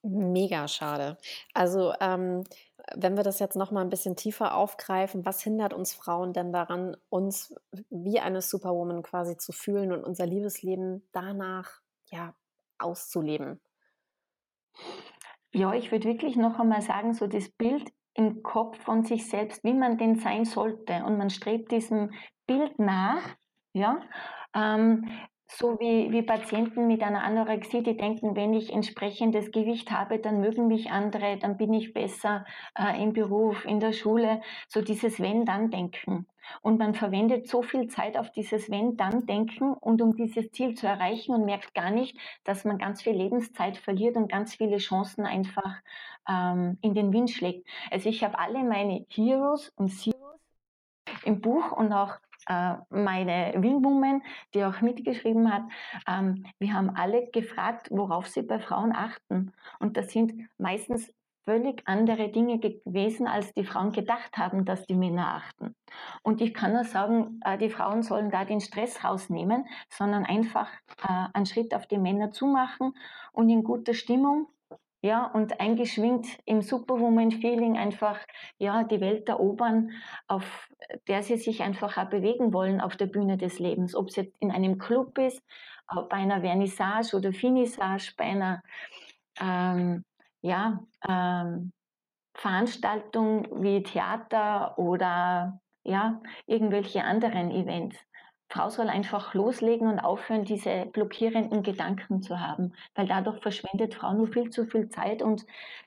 [0.04, 1.18] Mega schade.
[1.54, 2.44] Also ähm,
[2.96, 6.52] wenn wir das jetzt noch mal ein bisschen tiefer aufgreifen, was hindert uns Frauen denn
[6.52, 7.56] daran, uns
[7.90, 12.34] wie eine Superwoman quasi zu fühlen und unser Liebesleben danach ja
[12.80, 13.62] auszuleben?
[15.54, 19.64] Ja, ich würde wirklich noch einmal sagen, so das Bild im Kopf von sich selbst,
[19.64, 21.04] wie man denn sein sollte.
[21.06, 22.12] Und man strebt diesem
[22.48, 23.22] Bild nach,
[23.74, 24.02] ja.
[24.54, 25.10] Ähm,
[25.58, 30.40] so wie, wie Patienten mit einer Anorexie, die denken, wenn ich entsprechendes Gewicht habe, dann
[30.40, 32.46] mögen mich andere, dann bin ich besser
[32.78, 34.42] äh, im Beruf, in der Schule.
[34.68, 36.28] So dieses Wenn-Dann-Denken.
[36.62, 41.36] Und man verwendet so viel Zeit auf dieses Wenn-Dann-Denken und um dieses Ziel zu erreichen
[41.36, 45.76] und merkt gar nicht, dass man ganz viel Lebenszeit verliert und ganz viele Chancen einfach
[46.28, 47.68] ähm, in den Wind schlägt.
[47.92, 50.40] Also ich habe alle meine Heroes und Zeros
[51.26, 54.22] im Buch und auch äh, meine Wingwoman,
[54.54, 55.64] die auch mitgeschrieben hat,
[56.08, 59.54] ähm, wir haben alle gefragt, worauf sie bei Frauen achten.
[59.80, 61.14] Und das sind meistens
[61.46, 65.76] völlig andere Dinge gewesen, als die Frauen gedacht haben, dass die Männer achten.
[66.24, 70.70] Und ich kann nur sagen, äh, die Frauen sollen da den Stress rausnehmen, sondern einfach
[71.04, 72.94] äh, einen Schritt auf die Männer zumachen
[73.32, 74.48] und in guter Stimmung
[75.02, 78.20] ja, und eingeschwingt im Superwoman-Feeling einfach,
[78.60, 79.92] ja, die Welt erobern,
[80.28, 80.70] auf
[81.08, 83.96] der sie sich einfach auch bewegen wollen auf der Bühne des Lebens.
[83.96, 85.42] Ob es jetzt in einem Club ist,
[86.10, 88.64] bei einer Vernissage oder Finissage, bei einer,
[89.40, 90.06] ähm,
[90.42, 91.74] ja, ähm,
[92.34, 97.98] Veranstaltung wie Theater oder ja, irgendwelche anderen Events.
[98.52, 104.14] Frau soll einfach loslegen und aufhören, diese blockierenden Gedanken zu haben, weil dadurch verschwendet Frau
[104.14, 105.46] nur viel zu viel Zeit und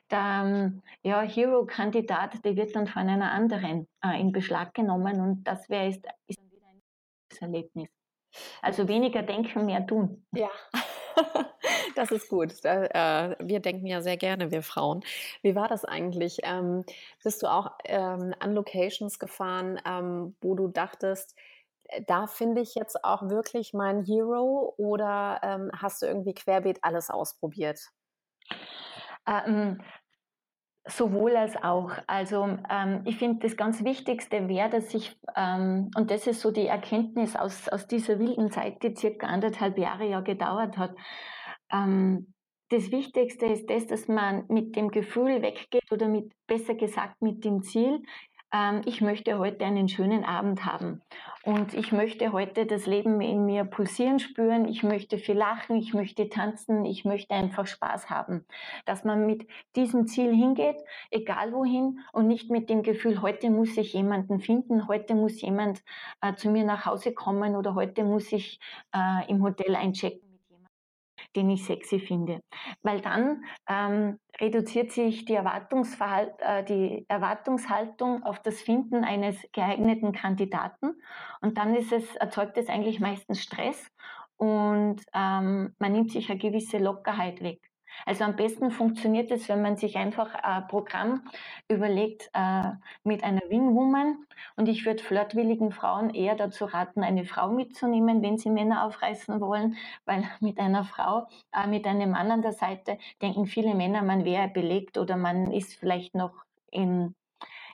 [0.09, 5.43] der ähm, ja, Hero-Kandidat, der wird dann von einer anderen äh, in Beschlag genommen und
[5.43, 6.81] das wäre ist, ist wieder ein
[7.39, 7.89] Erlebnis.
[8.61, 10.25] Also weniger denken, mehr tun.
[10.33, 10.49] Ja.
[11.95, 12.53] Das ist gut.
[12.65, 15.01] Äh, wir denken ja sehr gerne, wir Frauen.
[15.41, 16.39] Wie war das eigentlich?
[16.43, 16.83] Ähm,
[17.23, 21.35] bist du auch ähm, an Locations gefahren, ähm, wo du dachtest,
[22.07, 27.09] da finde ich jetzt auch wirklich meinen Hero oder ähm, hast du irgendwie querbeet alles
[27.09, 27.79] ausprobiert?
[29.27, 29.81] Ähm,
[30.87, 31.91] sowohl als auch.
[32.07, 36.51] Also ähm, ich finde, das ganz Wichtigste wäre, dass ich, ähm, und das ist so
[36.51, 40.95] die Erkenntnis aus, aus dieser wilden Zeit, die circa anderthalb Jahre ja gedauert hat.
[41.71, 42.33] Ähm,
[42.69, 47.45] das Wichtigste ist das, dass man mit dem Gefühl weggeht oder mit, besser gesagt, mit
[47.45, 48.01] dem Ziel,
[48.85, 51.01] ich möchte heute einen schönen Abend haben.
[51.43, 55.93] Und ich möchte heute das Leben in mir pulsieren spüren, ich möchte viel lachen, ich
[55.93, 58.45] möchte tanzen, ich möchte einfach Spaß haben.
[58.85, 60.77] Dass man mit diesem Ziel hingeht,
[61.11, 65.83] egal wohin und nicht mit dem Gefühl, heute muss ich jemanden finden, heute muss jemand
[66.21, 68.59] äh, zu mir nach Hause kommen oder heute muss ich
[68.91, 70.24] äh, im Hotel einchecken
[71.35, 72.41] den ich sexy finde.
[72.81, 81.01] Weil dann ähm, reduziert sich die, äh, die Erwartungshaltung auf das Finden eines geeigneten Kandidaten
[81.41, 83.91] und dann ist es, erzeugt es eigentlich meistens Stress
[84.37, 87.61] und ähm, man nimmt sich eine gewisse Lockerheit weg.
[88.05, 91.21] Also am besten funktioniert es, wenn man sich einfach ein Programm
[91.67, 92.63] überlegt äh,
[93.03, 94.17] mit einer Wingwoman.
[94.55, 99.39] Und ich würde flirtwilligen Frauen eher dazu raten, eine Frau mitzunehmen, wenn sie Männer aufreißen
[99.41, 104.01] wollen, weil mit einer Frau, äh, mit einem Mann an der Seite denken viele Männer,
[104.01, 107.15] man wäre belegt oder man ist vielleicht noch in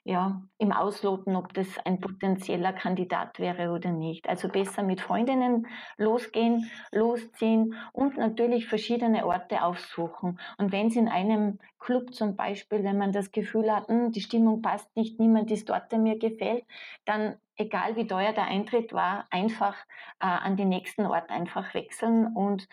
[0.03, 4.27] ja, im Ausloten, ob das ein potenzieller Kandidat wäre oder nicht.
[4.27, 10.39] Also besser mit Freundinnen losgehen, losziehen und natürlich verschiedene Orte aufsuchen.
[10.57, 14.21] Und wenn es in einem Club zum Beispiel, wenn man das Gefühl hat, hm, die
[14.21, 16.65] Stimmung passt nicht, niemand ist dort, der mir gefällt,
[17.05, 19.75] dann egal wie teuer der Eintritt war, einfach
[20.19, 22.67] äh, an den nächsten Ort einfach wechseln und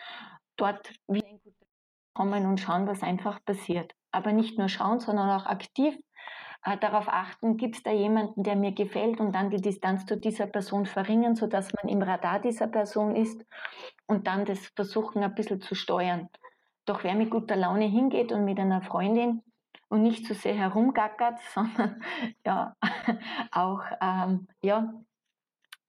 [0.57, 1.27] dort wieder
[2.13, 3.93] kommen und schauen, was einfach passiert.
[4.11, 5.95] Aber nicht nur schauen, sondern auch aktiv
[6.63, 10.17] äh, darauf achten, gibt es da jemanden, der mir gefällt und dann die Distanz zu
[10.17, 13.45] dieser Person verringern, sodass man im Radar dieser Person ist
[14.07, 16.29] und dann das versuchen ein bisschen zu steuern.
[16.85, 19.41] Doch wer mit guter Laune hingeht und mit einer Freundin
[19.89, 22.01] und nicht zu so sehr herumgackert, sondern
[22.45, 22.75] ja
[23.51, 24.93] auch ähm, ja,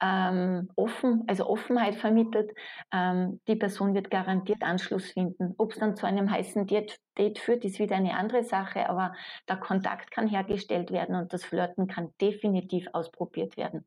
[0.01, 2.53] ähm, offen, also Offenheit vermittelt,
[2.93, 5.55] ähm, die Person wird garantiert Anschluss finden.
[5.59, 6.99] Ob es dann zu einem heißen Date,
[7.39, 9.15] führt, ist wieder eine andere Sache, aber
[9.49, 13.85] der Kontakt kann hergestellt werden und das Flirten kann definitiv ausprobiert werden.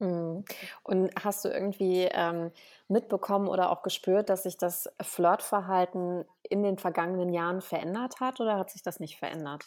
[0.00, 0.44] Mhm.
[0.82, 2.52] Und hast du irgendwie ähm,
[2.88, 8.58] mitbekommen oder auch gespürt, dass sich das Flirtverhalten in den vergangenen Jahren verändert hat oder
[8.58, 9.66] hat sich das nicht verändert?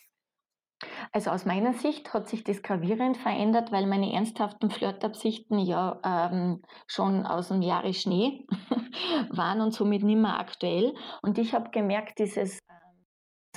[1.12, 6.62] Also aus meiner Sicht hat sich das gravierend verändert, weil meine ernsthaften Flirtabsichten ja ähm,
[6.88, 8.46] schon aus dem Jahre Schnee
[9.30, 10.94] waren und somit nicht mehr aktuell.
[11.22, 12.60] Und ich habe gemerkt, dieses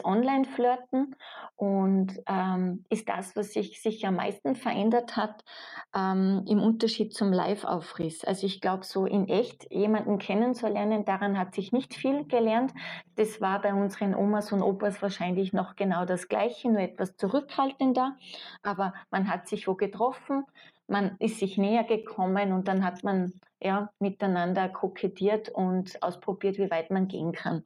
[0.04, 1.16] Online-Flirten
[1.56, 5.44] und ähm, ist das, was sich, sich am meisten verändert hat,
[5.94, 8.24] ähm, im Unterschied zum Live-Aufriss.
[8.24, 12.72] Also ich glaube, so in echt jemanden kennenzulernen, daran hat sich nicht viel gelernt.
[13.16, 18.16] Das war bei unseren Omas und Opas wahrscheinlich noch genau das Gleiche, nur etwas zurückhaltender.
[18.62, 20.44] Aber man hat sich wo getroffen,
[20.88, 26.70] man ist sich näher gekommen und dann hat man ja miteinander kokettiert und ausprobiert, wie
[26.70, 27.64] weit man gehen kann.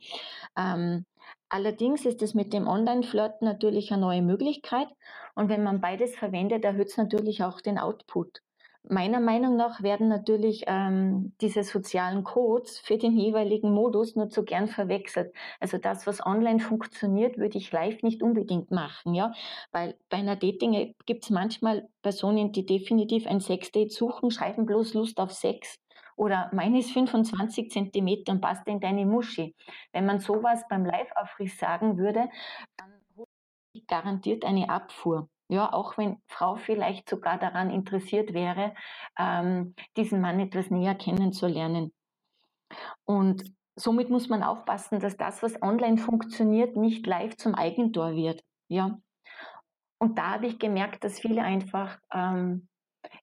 [0.56, 1.04] Ähm,
[1.50, 4.86] Allerdings ist es mit dem Online-Flirt natürlich eine neue Möglichkeit
[5.34, 8.40] und wenn man beides verwendet, erhöht es natürlich auch den Output.
[8.88, 14.42] Meiner Meinung nach werden natürlich ähm, diese sozialen Codes für den jeweiligen Modus nur zu
[14.44, 15.34] gern verwechselt.
[15.58, 19.32] Also das, was online funktioniert, würde ich live nicht unbedingt machen, ja.
[19.70, 24.94] Weil bei einer Dating-App gibt es manchmal Personen, die definitiv ein Sexdate suchen, schreiben bloß
[24.94, 25.78] Lust auf Sex.
[26.20, 29.56] Oder meine ist 25 Zentimeter und passt in deine Muschi.
[29.90, 32.28] Wenn man sowas beim Live-Aufriss sagen würde,
[32.76, 32.92] dann
[33.86, 35.30] garantiert eine Abfuhr.
[35.48, 38.74] Ja, auch wenn Frau vielleicht sogar daran interessiert wäre,
[39.18, 41.90] ähm, diesen Mann etwas näher kennenzulernen.
[43.06, 43.42] Und
[43.74, 48.44] somit muss man aufpassen, dass das, was online funktioniert, nicht live zum Eigentor wird.
[48.68, 49.00] Ja.
[49.98, 52.68] Und da habe ich gemerkt, dass viele einfach ähm,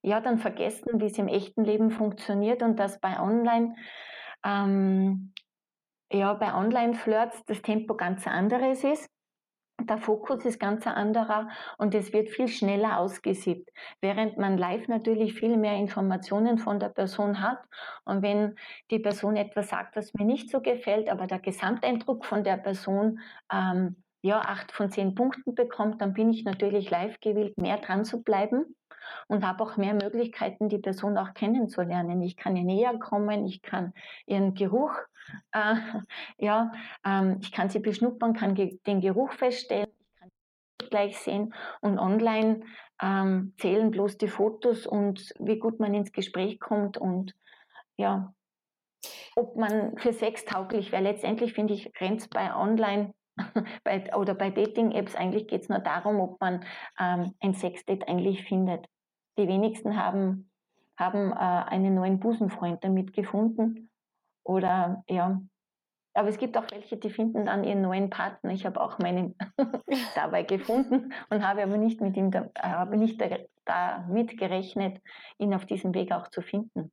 [0.02, 3.76] ja dann vergessen, wie es im echten Leben funktioniert und dass bei online
[4.44, 5.32] ähm,
[6.12, 9.10] ja bei Online-Flirts das Tempo ganz anderes ist
[9.80, 14.88] der Fokus ist ganz ein anderer und es wird viel schneller ausgesiebt, während man live
[14.88, 17.58] natürlich viel mehr Informationen von der Person hat.
[18.04, 18.56] Und wenn
[18.90, 23.20] die Person etwas sagt, was mir nicht so gefällt, aber der Gesamteindruck von der Person
[23.52, 28.04] ähm, ja acht von zehn Punkten bekommt, dann bin ich natürlich live gewillt, mehr dran
[28.04, 28.74] zu bleiben
[29.26, 32.22] und habe auch mehr Möglichkeiten, die Person auch kennenzulernen.
[32.22, 33.92] Ich kann ihr näher kommen, ich kann
[34.26, 34.94] ihren Geruch,
[35.52, 35.74] äh,
[36.38, 36.72] ja,
[37.04, 40.30] ähm, ich kann sie beschnuppern, kann den Geruch feststellen, ich kann
[40.90, 42.60] gleich sehen und online
[43.00, 47.34] ähm, zählen bloß die Fotos und wie gut man ins Gespräch kommt und
[47.96, 48.32] ja,
[49.36, 51.02] ob man für Sex tauglich wäre.
[51.02, 53.14] Letztendlich finde ich, rennt bei Online
[53.84, 56.64] bei, oder bei Dating-Apps eigentlich geht es nur darum, ob man
[56.98, 58.86] ähm, ein Sexdate eigentlich findet.
[59.38, 60.50] Die wenigsten haben,
[60.96, 63.90] haben äh, einen neuen Busenfreund damit gefunden.
[64.44, 65.40] Oder ja.
[66.14, 68.50] Aber es gibt auch welche, die finden dann ihren neuen Partner.
[68.50, 69.36] Ich habe auch meinen
[70.16, 73.22] dabei gefunden und habe aber nicht mit ihm, da, habe nicht
[73.64, 75.00] damit gerechnet,
[75.38, 76.90] ihn auf diesem Weg auch zu finden.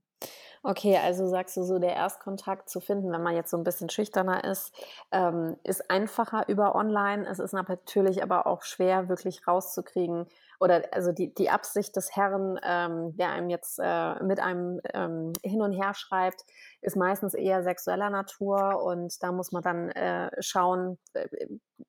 [0.67, 3.87] Okay, also sagst du so, der Erstkontakt zu finden, wenn man jetzt so ein bisschen
[3.87, 4.73] schüchterner ist,
[5.11, 7.27] ähm, ist einfacher über online.
[7.29, 10.25] Es ist natürlich aber auch schwer, wirklich rauszukriegen
[10.59, 15.33] oder also die, die Absicht des Herrn, ähm, der einem jetzt äh, mit einem ähm,
[15.43, 16.43] hin und her schreibt,
[16.81, 21.27] ist meistens eher sexueller Natur und da muss man dann äh, schauen, äh,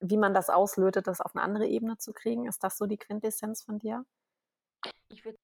[0.01, 2.47] wie man das auslötet, das auf eine andere Ebene zu kriegen.
[2.47, 4.05] Ist das so die Quintessenz von dir?
[5.09, 5.39] Ich würde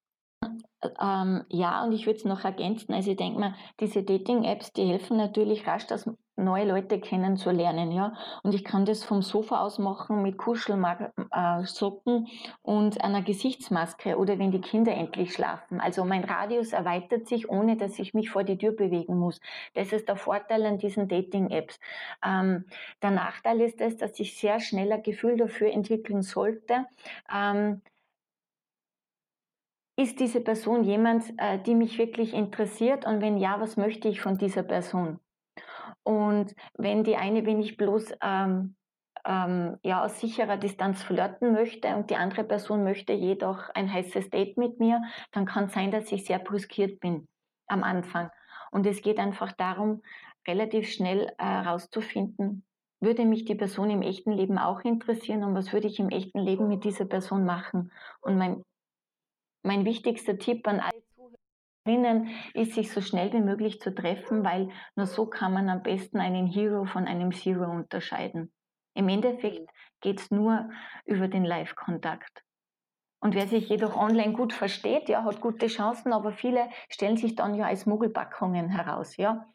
[1.01, 2.93] ähm, ja, und ich würde es noch ergänzen.
[2.93, 8.15] Also ich denke mal, diese Dating-Apps, die helfen natürlich rasch, dass neue Leute kennenzulernen, ja.
[8.43, 12.31] Und ich kann das vom Sofa aus machen mit Kuschelsocken äh,
[12.63, 15.81] und einer Gesichtsmaske oder wenn die Kinder endlich schlafen.
[15.81, 19.41] Also mein Radius erweitert sich, ohne dass ich mich vor die Tür bewegen muss.
[19.75, 21.79] Das ist der Vorteil an diesen Dating-Apps.
[22.25, 22.65] Ähm,
[23.03, 26.87] der Nachteil ist es, dass ich sehr schnell ein Gefühl dafür entwickeln sollte,
[27.33, 27.83] ähm,
[29.97, 33.07] ist diese Person jemand, äh, die mich wirklich interessiert?
[33.07, 35.19] Und wenn ja, was möchte ich von dieser Person?
[36.03, 38.75] Und wenn die eine, wenn ich bloß ähm,
[39.25, 44.31] ähm, ja, aus sicherer Distanz flirten möchte und die andere Person möchte jedoch ein heißes
[44.31, 45.01] Date mit mir,
[45.31, 47.29] dann kann es sein, dass ich sehr brüskiert bin
[47.69, 48.31] am Anfang.
[48.71, 50.03] Und es geht einfach darum,
[50.47, 52.65] relativ schnell herauszufinden,
[53.01, 56.09] äh, würde mich die Person im echten Leben auch interessieren und was würde ich im
[56.09, 57.91] echten Leben mit dieser Person machen?
[58.21, 58.63] Und mein
[59.63, 64.71] mein wichtigster Tipp an alle Zuhörerinnen ist, sich so schnell wie möglich zu treffen, weil
[64.97, 68.53] nur so kann man am besten einen Hero von einem Zero unterscheiden.
[68.95, 69.71] Im Endeffekt
[70.01, 70.69] geht es nur
[71.05, 72.43] über den Live-Kontakt.
[73.21, 77.37] Und wer sich jedoch online gut versteht, ja, hat gute Chancen, aber viele stellen sich
[77.37, 79.47] dann ja als Muggelpackungen heraus, ja.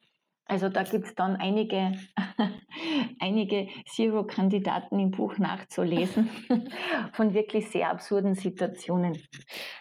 [0.47, 1.93] Also da gibt es dann einige,
[3.19, 6.29] einige Zero-Kandidaten im Buch nachzulesen
[7.13, 9.21] von wirklich sehr absurden Situationen.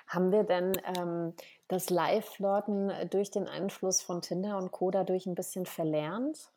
[0.08, 1.34] Haben wir denn ähm,
[1.68, 4.90] das Live-Flirten durch den Einfluss von Tinder und Co.
[4.90, 6.50] dadurch ein bisschen verlernt?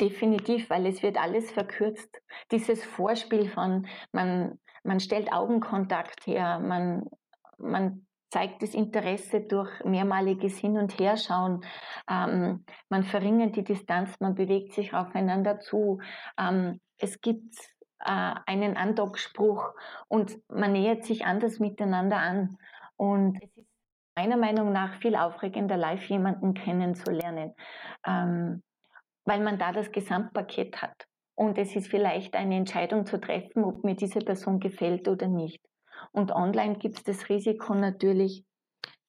[0.00, 2.20] Definitiv, weil es wird alles verkürzt.
[2.50, 7.08] Dieses Vorspiel von, man, man stellt Augenkontakt her, man,
[7.56, 11.64] man zeigt das Interesse durch mehrmaliges Hin- und Herschauen.
[12.08, 16.00] Ähm, man verringert die Distanz, man bewegt sich aufeinander zu.
[16.38, 17.54] Ähm, es gibt
[18.00, 19.74] äh, einen Andockspruch
[20.08, 22.56] und man nähert sich anders miteinander an.
[22.96, 23.68] Und es ist
[24.16, 27.54] meiner Meinung nach viel aufregender, live jemanden kennenzulernen,
[28.06, 28.62] ähm,
[29.24, 31.06] weil man da das Gesamtpaket hat.
[31.34, 35.60] Und es ist vielleicht eine Entscheidung zu treffen, ob mir diese Person gefällt oder nicht.
[36.12, 38.44] Und online gibt es das Risiko natürlich,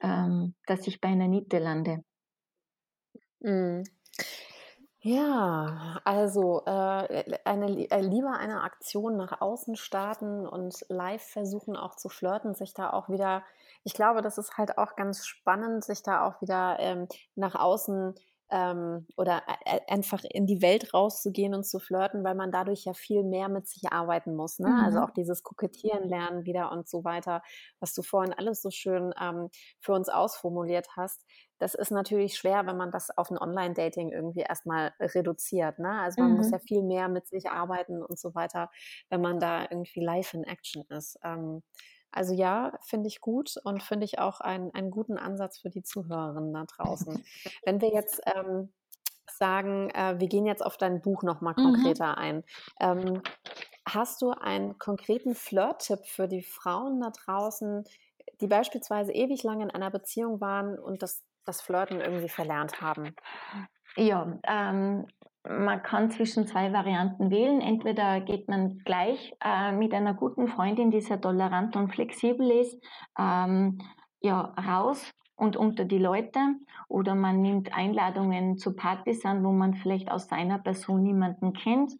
[0.01, 2.03] ähm, dass ich bei einer Niete lande.
[3.39, 3.83] Mhm.
[5.03, 11.95] Ja, also äh, eine, äh, lieber eine Aktion nach außen starten und live versuchen auch
[11.95, 13.43] zu flirten, sich da auch wieder
[13.83, 18.13] Ich glaube, das ist halt auch ganz spannend, sich da auch wieder ähm, nach außen
[18.51, 19.43] ähm, oder
[19.89, 23.67] einfach in die Welt rauszugehen und zu flirten, weil man dadurch ja viel mehr mit
[23.67, 24.59] sich arbeiten muss.
[24.59, 24.67] Ne?
[24.67, 24.91] Also mhm.
[24.91, 27.41] Also auch dieses Kokettieren lernen wieder und so weiter,
[27.79, 29.49] was du vorhin alles so schön ähm,
[29.79, 31.25] für uns ausformuliert hast.
[31.59, 35.79] Das ist natürlich schwer, wenn man das auf ein Online-Dating irgendwie erstmal reduziert.
[35.79, 36.01] Ne?
[36.01, 36.37] Also man mhm.
[36.37, 38.69] muss ja viel mehr mit sich arbeiten und so weiter,
[39.09, 41.17] wenn man da irgendwie live in Action ist.
[41.23, 41.63] Ähm,
[42.11, 45.83] also ja, finde ich gut und finde ich auch ein, einen guten Ansatz für die
[45.83, 47.23] Zuhörerinnen da draußen.
[47.63, 48.71] Wenn wir jetzt ähm,
[49.37, 51.63] sagen, äh, wir gehen jetzt auf dein Buch nochmal mhm.
[51.63, 52.17] konkreter mhm.
[52.17, 52.43] ein.
[52.79, 53.21] Ähm,
[53.87, 57.83] hast du einen konkreten Flirt-Tipp für die Frauen da draußen,
[58.39, 63.15] die beispielsweise ewig lang in einer Beziehung waren und das, das Flirten irgendwie verlernt haben?
[63.97, 65.05] Ja, ähm,
[65.43, 67.61] man kann zwischen zwei Varianten wählen.
[67.61, 72.81] Entweder geht man gleich äh, mit einer guten Freundin, die sehr tolerant und flexibel ist,
[73.17, 73.79] ähm,
[74.21, 76.39] ja, raus und unter die Leute.
[76.87, 81.93] Oder man nimmt Einladungen zu Partys an, wo man vielleicht aus seiner Person niemanden kennt.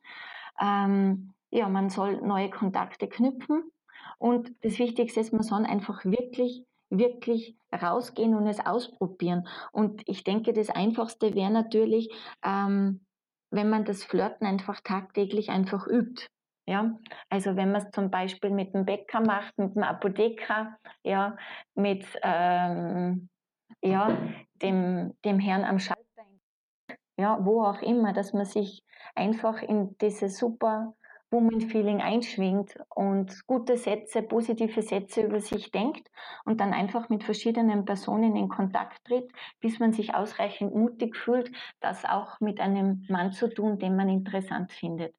[0.62, 3.64] Ähm, ja, man soll neue Kontakte knüpfen.
[4.20, 9.48] Und das Wichtigste ist, man soll einfach wirklich wirklich rausgehen und es ausprobieren.
[9.72, 12.10] Und ich denke, das Einfachste wäre natürlich,
[12.44, 13.06] ähm,
[13.50, 16.28] wenn man das Flirten einfach tagtäglich einfach übt.
[16.68, 16.98] Ja,
[17.30, 21.36] also wenn man es zum Beispiel mit dem Bäcker macht, mit dem Apotheker, ja,
[21.74, 23.30] mit ähm,
[23.82, 24.18] ja,
[24.62, 26.02] dem, dem Herrn am Schalter,
[27.18, 28.84] ja, wo auch immer, dass man sich
[29.16, 30.94] einfach in diese super
[31.32, 36.12] Woman-Feeling einschwingt und gute Sätze, positive Sätze über sich denkt
[36.46, 41.52] und dann einfach mit verschiedenen Personen in Kontakt tritt, bis man sich ausreichend mutig fühlt,
[41.80, 45.16] das auch mit einem Mann zu tun, den man interessant findet.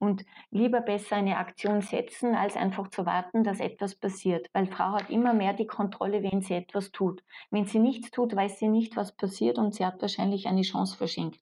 [0.00, 4.48] Und lieber besser eine Aktion setzen, als einfach zu warten, dass etwas passiert.
[4.52, 7.24] Weil Frau hat immer mehr die Kontrolle, wenn sie etwas tut.
[7.50, 10.96] Wenn sie nichts tut, weiß sie nicht, was passiert und sie hat wahrscheinlich eine Chance
[10.96, 11.40] verschenkt.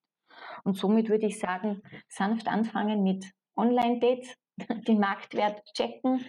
[0.64, 3.26] Und somit würde ich sagen, sanft anfangen mit
[3.56, 4.36] Online-Dates,
[4.86, 6.24] den Marktwert checken,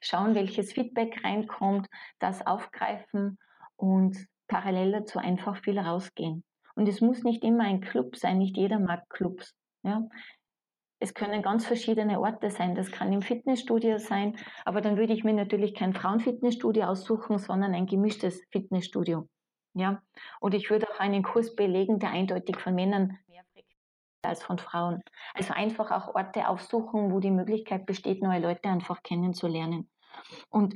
[0.00, 3.38] schauen, welches Feedback reinkommt, das aufgreifen
[3.76, 4.16] und
[4.48, 6.44] parallel dazu einfach viel rausgehen.
[6.74, 9.54] Und es muss nicht immer ein Club sein, nicht jeder mag Clubs.
[9.82, 10.08] Ja?
[10.98, 12.74] Es können ganz verschiedene Orte sein.
[12.74, 17.74] Das kann im Fitnessstudio sein, aber dann würde ich mir natürlich kein Frauenfitnessstudio aussuchen, sondern
[17.74, 19.28] ein gemischtes Fitnessstudio.
[19.74, 20.02] Ja?
[20.40, 23.18] Oder ich würde auch einen Kurs belegen, der eindeutig von Männern
[24.22, 25.02] als von Frauen.
[25.34, 29.90] Also einfach auch Orte aufsuchen, wo die Möglichkeit besteht, neue Leute einfach kennenzulernen.
[30.50, 30.74] Und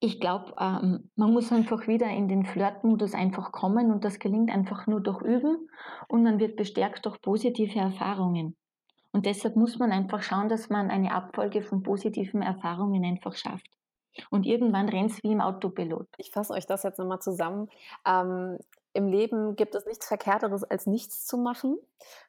[0.00, 4.50] ich glaube, ähm, man muss einfach wieder in den Flirtmodus einfach kommen und das gelingt
[4.50, 5.68] einfach nur durch Üben
[6.08, 8.56] und man wird bestärkt durch positive Erfahrungen.
[9.10, 13.66] Und deshalb muss man einfach schauen, dass man eine Abfolge von positiven Erfahrungen einfach schafft.
[14.30, 16.08] Und irgendwann rennt es wie im Autopilot.
[16.18, 17.68] Ich fasse euch das jetzt nochmal zusammen.
[18.06, 18.58] Ähm,
[18.92, 21.78] im Leben gibt es nichts Verkehrteres, als nichts zu machen.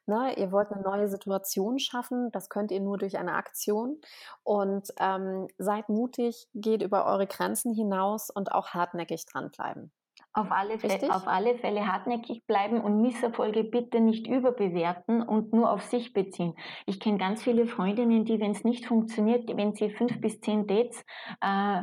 [0.06, 0.34] Ne?
[0.36, 4.00] Ihr wollt eine neue Situation schaffen, das könnt ihr nur durch eine Aktion.
[4.42, 9.90] Und ähm, seid mutig, geht über eure Grenzen hinaus und auch hartnäckig dranbleiben.
[10.32, 15.72] Auf alle, Fälle, auf alle Fälle hartnäckig bleiben und Misserfolge bitte nicht überbewerten und nur
[15.72, 16.54] auf sich beziehen.
[16.86, 20.68] Ich kenne ganz viele Freundinnen, die, wenn es nicht funktioniert, wenn sie fünf bis zehn
[20.68, 21.04] Dates
[21.40, 21.82] äh,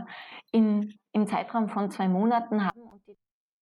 [0.53, 2.86] in, im Zeitraum von zwei Monaten haben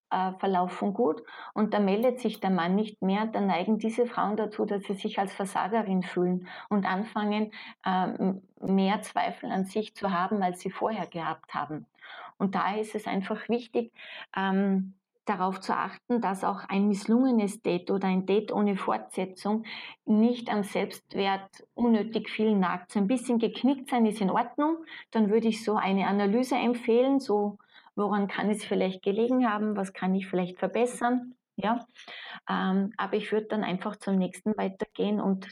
[0.09, 4.37] äh, verlaufen gut und da meldet sich der Mann nicht mehr, dann neigen diese Frauen
[4.37, 7.51] dazu, dass sie sich als Versagerin fühlen und anfangen,
[7.85, 11.85] äh, mehr Zweifel an sich zu haben, als sie vorher gehabt haben.
[12.37, 13.91] Und da ist es einfach wichtig,
[14.35, 14.93] ähm,
[15.25, 19.63] darauf zu achten, dass auch ein misslungenes Date oder ein Date ohne Fortsetzung
[20.05, 22.91] nicht am Selbstwert unnötig viel nagt.
[22.91, 24.77] So ein bisschen geknickt sein ist in Ordnung.
[25.11, 27.57] Dann würde ich so eine Analyse empfehlen, so
[27.95, 31.35] woran kann es vielleicht gelegen haben, was kann ich vielleicht verbessern.
[31.57, 31.85] Ja,
[32.49, 35.51] ähm, aber ich würde dann einfach zum nächsten weitergehen und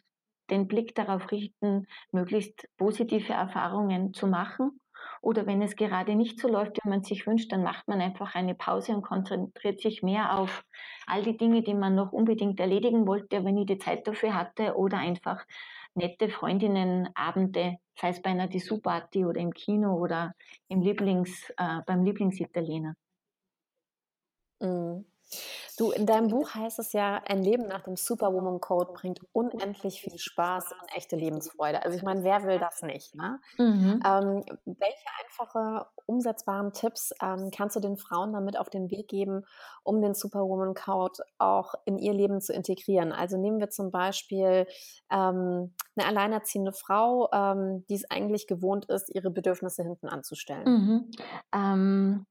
[0.50, 4.80] den Blick darauf richten, möglichst positive Erfahrungen zu machen.
[5.22, 8.36] Oder wenn es gerade nicht so läuft, wie man sich wünscht, dann macht man einfach
[8.36, 10.66] eine Pause und konzentriert sich mehr auf
[11.08, 14.76] all die Dinge, die man noch unbedingt erledigen wollte, aber nie die Zeit dafür hatte.
[14.76, 15.46] Oder einfach
[15.96, 20.34] nette Freundinnenabende, sei es bei einer Dessous-Party oder im Kino oder
[20.68, 22.96] im Lieblings, äh, beim Lieblingsitaliener.
[24.62, 25.13] Mhm.
[25.78, 30.02] Du, in deinem Buch heißt es ja, ein Leben nach dem Superwoman Code bringt unendlich
[30.02, 31.84] viel Spaß und echte Lebensfreude.
[31.84, 33.16] Also ich meine, wer will das nicht?
[33.16, 33.40] Ne?
[33.58, 34.00] Mhm.
[34.06, 39.46] Ähm, welche einfache, umsetzbaren Tipps ähm, kannst du den Frauen damit auf den Weg geben,
[39.82, 43.12] um den Superwoman Code auch in ihr Leben zu integrieren?
[43.12, 44.68] Also nehmen wir zum Beispiel
[45.12, 51.12] ähm, eine alleinerziehende Frau, ähm, die es eigentlich gewohnt ist, ihre Bedürfnisse hinten anzustellen.
[51.52, 52.26] Mhm.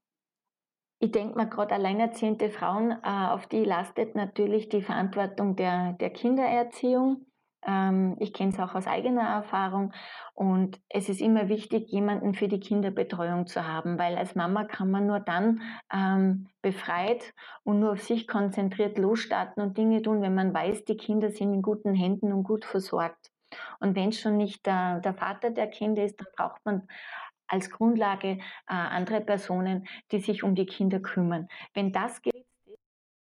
[1.03, 6.11] Ich denke mal, gerade alleinerziehende Frauen, äh, auf die lastet natürlich die Verantwortung der, der
[6.11, 7.25] Kindererziehung.
[7.67, 9.91] Ähm, ich kenne es auch aus eigener Erfahrung.
[10.33, 14.91] Und es ist immer wichtig, jemanden für die Kinderbetreuung zu haben, weil als Mama kann
[14.91, 15.61] man nur dann
[15.93, 17.33] ähm, befreit
[17.65, 21.53] und nur auf sich konzentriert losstarten und Dinge tun, wenn man weiß, die Kinder sind
[21.53, 23.29] in guten Händen und gut versorgt.
[23.81, 26.87] Und wenn schon nicht der, der Vater der Kinder ist, dann braucht man
[27.47, 31.47] als Grundlage äh, andere Personen, die sich um die Kinder kümmern.
[31.73, 32.45] Wenn das geht,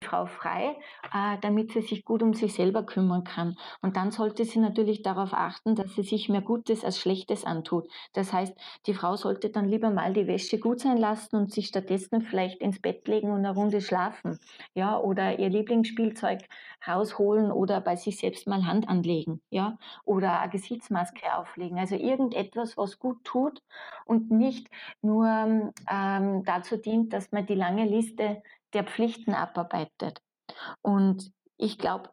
[0.10, 0.76] Frau frei,
[1.14, 3.56] äh, damit sie sich gut um sich selber kümmern kann.
[3.82, 7.88] Und dann sollte sie natürlich darauf achten, dass sie sich mehr Gutes als Schlechtes antut.
[8.14, 8.56] Das heißt,
[8.88, 12.60] die Frau sollte dann lieber mal die Wäsche gut sein lassen und sich stattdessen vielleicht
[12.62, 14.40] ins Bett legen und eine Runde schlafen.
[14.74, 16.40] Ja, oder ihr Lieblingsspielzeug
[16.88, 19.42] rausholen oder bei sich selbst mal Hand anlegen.
[19.50, 21.78] Ja, oder eine Gesichtsmaske auflegen.
[21.78, 23.62] Also irgendetwas, was gut tut
[24.06, 24.70] und nicht
[25.02, 28.42] nur ähm, dazu dient, dass man die lange Liste
[28.74, 30.22] der Pflichten abarbeitet.
[30.82, 32.10] Und ich glaube,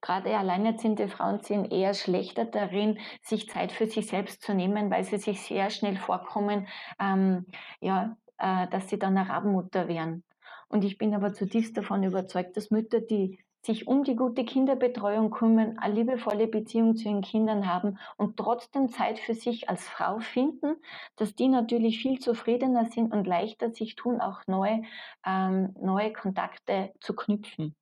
[0.00, 5.04] gerade alleinerziehende Frauen sind eher schlechter darin, sich Zeit für sich selbst zu nehmen, weil
[5.04, 6.68] sie sich sehr schnell vorkommen,
[7.00, 7.46] ähm,
[7.80, 10.24] ja, äh, dass sie dann eine Rabenmutter wären.
[10.68, 15.30] Und ich bin aber zutiefst davon überzeugt, dass Mütter, die sich um die gute Kinderbetreuung
[15.30, 20.20] kümmern, eine liebevolle Beziehung zu ihren Kindern haben und trotzdem Zeit für sich als Frau
[20.20, 20.76] finden,
[21.16, 24.82] dass die natürlich viel zufriedener sind und leichter sich tun, auch neue,
[25.26, 27.74] ähm, neue Kontakte zu knüpfen.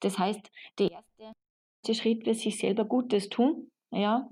[0.00, 4.28] Das heißt, der erste Schritt wird sich selber Gutes tun, ja.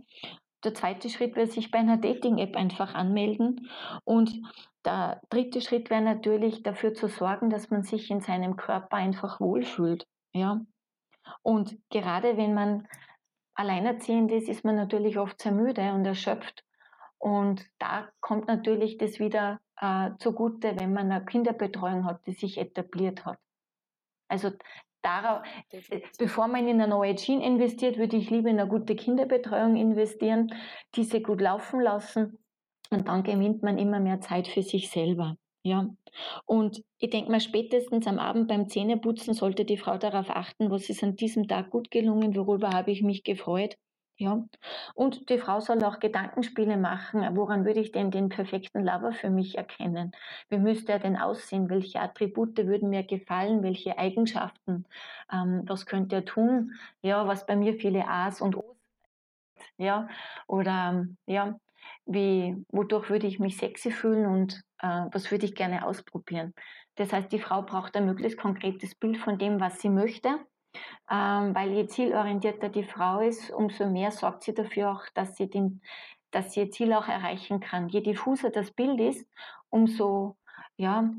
[0.65, 3.69] Der zweite Schritt wäre sich bei einer Dating-App einfach anmelden.
[4.05, 4.41] Und
[4.85, 9.41] der dritte Schritt wäre natürlich dafür zu sorgen, dass man sich in seinem Körper einfach
[9.41, 10.07] wohlfühlt.
[10.33, 10.61] Ja,
[11.43, 12.89] und gerade wenn man
[13.55, 16.65] alleinerziehend ist, ist man natürlich oft sehr müde und erschöpft.
[17.19, 22.59] Und da kommt natürlich das wieder äh, zugute, wenn man eine Kinderbetreuung hat, die sich
[22.59, 23.39] etabliert hat.
[24.29, 24.51] Also
[25.03, 28.97] darauf, äh, bevor man in eine neue Jean investiert, würde ich lieber in eine gute
[28.97, 30.53] Kinderbetreuung investieren,
[30.95, 32.39] diese gut laufen lassen
[32.91, 35.37] und dann gewinnt man immer mehr Zeit für sich selber.
[35.65, 35.89] Ja,
[36.47, 40.89] und ich denke mal, spätestens am Abend beim Zähneputzen sollte die Frau darauf achten, was
[40.91, 43.77] ist an diesem Tag gut gelungen, worüber habe ich mich gefreut.
[44.19, 44.45] Ja,
[44.95, 47.23] und die Frau soll auch Gedankenspiele machen.
[47.37, 50.13] Woran würde ich denn den perfekten Lover für mich erkennen?
[50.51, 51.71] Wie müsste er denn aussehen?
[51.71, 53.63] Welche Attribute würden mir gefallen?
[53.63, 54.85] Welche Eigenschaften?
[55.33, 56.73] Ähm, was könnte er tun?
[57.03, 58.77] Ja, was bei mir viele A's und O's.
[59.77, 60.09] Ja,
[60.47, 61.59] oder ja,
[62.07, 66.55] wie, wodurch würde ich mich sexy fühlen und was würde ich gerne ausprobieren.
[66.97, 70.29] Das heißt, die Frau braucht ein möglichst konkretes Bild von dem, was sie möchte,
[71.11, 75.49] ähm, weil je zielorientierter die Frau ist, umso mehr sorgt sie dafür auch, dass sie,
[75.49, 75.81] den,
[76.31, 77.89] dass sie ihr Ziel auch erreichen kann.
[77.89, 79.27] Je diffuser das Bild ist,
[79.71, 80.37] umso
[80.77, 81.11] ja,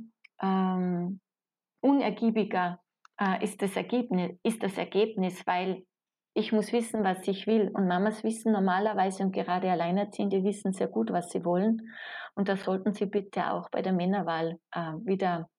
[0.42, 1.20] ähm,
[1.82, 2.80] unergiebiger
[3.20, 5.86] äh, ist, das Ergebnis, ist das Ergebnis, weil
[6.34, 7.70] ich muss wissen, was ich will.
[7.74, 11.94] Und Mamas wissen normalerweise und gerade Alleinerziehende wissen sehr gut, was sie wollen.
[12.36, 15.50] Und da sollten Sie bitte auch bei der Männerwahl äh, wieder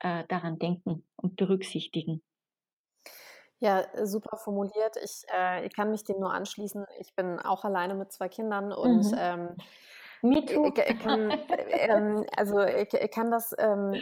[0.00, 2.22] äh, daran denken und berücksichtigen.
[3.58, 4.96] Ja, super formuliert.
[5.04, 6.84] Ich, äh, ich kann mich dem nur anschließen.
[6.98, 9.18] Ich bin auch alleine mit zwei Kindern und mhm.
[9.18, 9.56] ähm,
[10.24, 10.66] Me too.
[10.66, 11.30] Ich, ich kann,
[11.70, 13.92] ähm, also ich, ich, kann das ähm,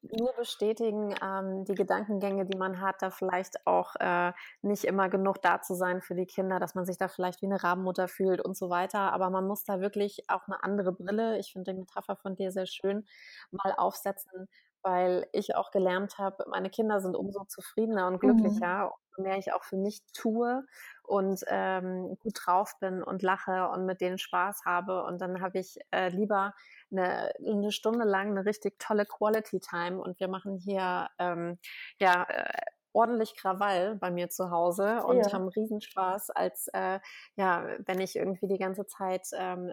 [0.00, 4.32] nur bestätigen, ähm, die Gedankengänge, die man hat, da vielleicht auch äh,
[4.62, 7.46] nicht immer genug da zu sein für die Kinder, dass man sich da vielleicht wie
[7.46, 9.12] eine Rabenmutter fühlt und so weiter.
[9.12, 12.52] Aber man muss da wirklich auch eine andere Brille, ich finde die Metapher von dir
[12.52, 13.06] sehr schön,
[13.50, 14.48] mal aufsetzen,
[14.82, 18.18] weil ich auch gelernt habe, meine Kinder sind umso zufriedener und mhm.
[18.18, 18.90] glücklicher, mhm.
[19.16, 20.64] umso mehr ich auch für mich tue
[21.02, 25.04] und ähm, gut drauf bin und lache und mit denen Spaß habe.
[25.04, 26.54] Und dann habe ich äh, lieber
[26.90, 31.58] eine, eine, Stunde lang eine richtig tolle Quality Time und wir machen hier ähm,
[31.98, 32.52] ja äh,
[32.92, 35.32] ordentlich Krawall bei mir zu Hause und ja.
[35.32, 37.00] haben Riesenspaß, als äh,
[37.36, 39.72] ja, wenn ich irgendwie die ganze Zeit ähm,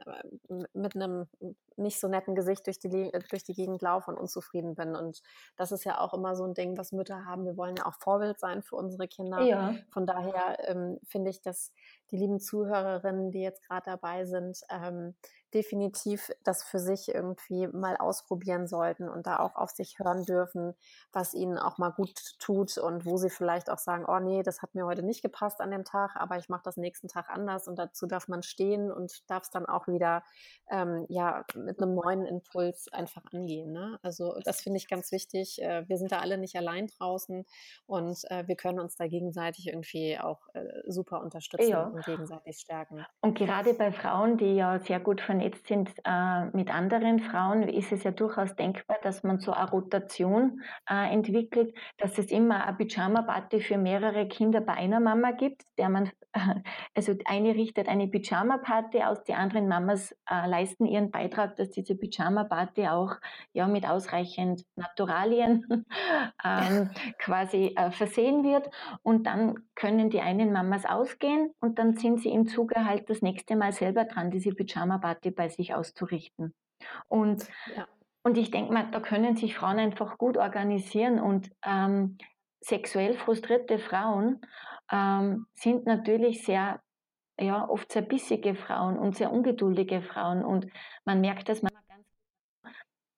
[0.73, 1.27] mit einem
[1.77, 4.95] nicht so netten Gesicht durch die, durch die Gegend laufe und unzufrieden bin.
[4.95, 5.21] Und
[5.55, 7.45] das ist ja auch immer so ein Ding, was Mütter haben.
[7.45, 9.41] Wir wollen ja auch Vorbild sein für unsere Kinder.
[9.41, 9.75] Ja.
[9.91, 11.71] Von daher ähm, finde ich, dass
[12.11, 15.15] die lieben Zuhörerinnen, die jetzt gerade dabei sind, ähm,
[15.53, 20.73] definitiv das für sich irgendwie mal ausprobieren sollten und da auch auf sich hören dürfen,
[21.13, 24.61] was ihnen auch mal gut tut und wo sie vielleicht auch sagen, oh nee, das
[24.61, 27.67] hat mir heute nicht gepasst an dem Tag, aber ich mache das nächsten Tag anders
[27.67, 30.23] und dazu darf man stehen und darf es dann auch wieder
[30.69, 33.71] ähm, ja mit einem neuen Impuls einfach angehen.
[33.71, 33.99] Ne?
[34.01, 35.61] Also das finde ich ganz wichtig.
[35.61, 37.45] Äh, wir sind da alle nicht allein draußen
[37.85, 41.83] und äh, wir können uns da gegenseitig irgendwie auch äh, super unterstützen ja.
[41.83, 43.05] und gegenseitig stärken.
[43.21, 47.91] Und gerade bei Frauen, die ja sehr gut vernetzt sind äh, mit anderen Frauen, ist
[47.91, 52.77] es ja durchaus denkbar, dass man so eine Rotation äh, entwickelt, dass es immer eine
[52.77, 56.09] Pyjama-Party für mehrere Kinder bei einer Mama gibt, der man,
[56.95, 61.95] also eine richtet eine Pyjama-Party aus, die anderen Mamas äh, leisten ihren Beitrag, dass diese
[61.95, 63.15] Pyjama-Party auch
[63.53, 65.85] ja, mit ausreichend Naturalien
[66.43, 68.69] ähm, quasi äh, versehen wird
[69.03, 73.21] und dann können die einen Mamas ausgehen und dann sind sie im Zuge halt das
[73.21, 76.53] nächste Mal selber dran, diese Pyjama-Party bei sich auszurichten.
[77.07, 77.87] Und, ja.
[78.23, 82.17] und ich denke mal, da können sich Frauen einfach gut organisieren und ähm,
[82.61, 84.41] sexuell frustrierte Frauen
[84.91, 86.81] ähm, sind natürlich sehr,
[87.39, 90.67] ja, oft sehr bissige Frauen und sehr ungeduldige Frauen und
[91.05, 91.71] man merkt das man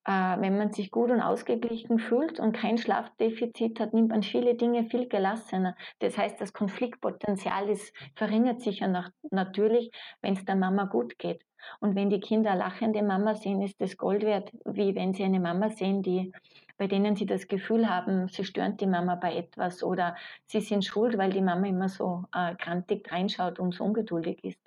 [0.09, 4.55] äh, wenn man sich gut und ausgeglichen fühlt und kein Schlafdefizit hat, nimmt man viele
[4.55, 5.75] Dinge viel gelassener.
[5.99, 11.19] Das heißt, das Konfliktpotenzial ist, verringert sich ja nach, natürlich, wenn es der Mama gut
[11.19, 11.45] geht.
[11.79, 15.39] Und wenn die Kinder lachende Mama sehen, ist das Gold wert, wie wenn sie eine
[15.39, 16.31] Mama sehen, die,
[16.79, 20.15] bei denen sie das Gefühl haben, sie stören die Mama bei etwas oder
[20.47, 24.61] sie sind schuld, weil die Mama immer so äh, krantig reinschaut und so ungeduldig ist.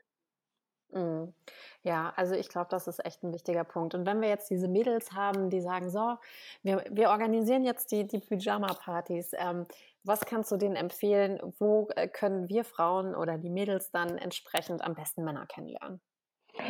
[0.93, 1.33] Mhm.
[1.83, 3.95] Ja, also ich glaube, das ist echt ein wichtiger Punkt.
[3.95, 6.19] Und wenn wir jetzt diese Mädels haben, die sagen, so,
[6.63, 9.67] wir, wir organisieren jetzt die, die Pyjama-Partys, ähm,
[10.05, 11.41] was kannst du denen empfehlen?
[11.59, 16.03] Wo äh, können wir Frauen oder die Mädels dann entsprechend am besten Männer kennenlernen?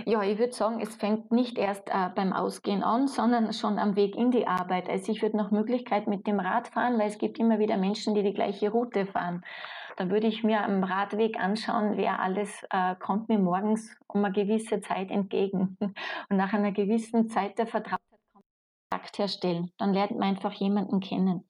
[0.06, 3.96] Ja, ich würde sagen, es fängt nicht erst äh, beim Ausgehen an, sondern schon am
[3.96, 4.88] Weg in die Arbeit.
[4.88, 8.14] Also ich würde nach Möglichkeit mit dem Rad fahren, weil es gibt immer wieder Menschen,
[8.14, 9.44] die die gleiche Route fahren.
[9.96, 14.32] Da würde ich mir am Radweg anschauen, wer alles äh, kommt mir morgens um eine
[14.32, 15.76] gewisse Zeit entgegen.
[15.80, 18.12] Und nach einer gewissen Zeit der Vertraulichkeit
[18.92, 19.72] Kontakt herstellen.
[19.78, 21.48] Dann lernt man einfach jemanden kennen.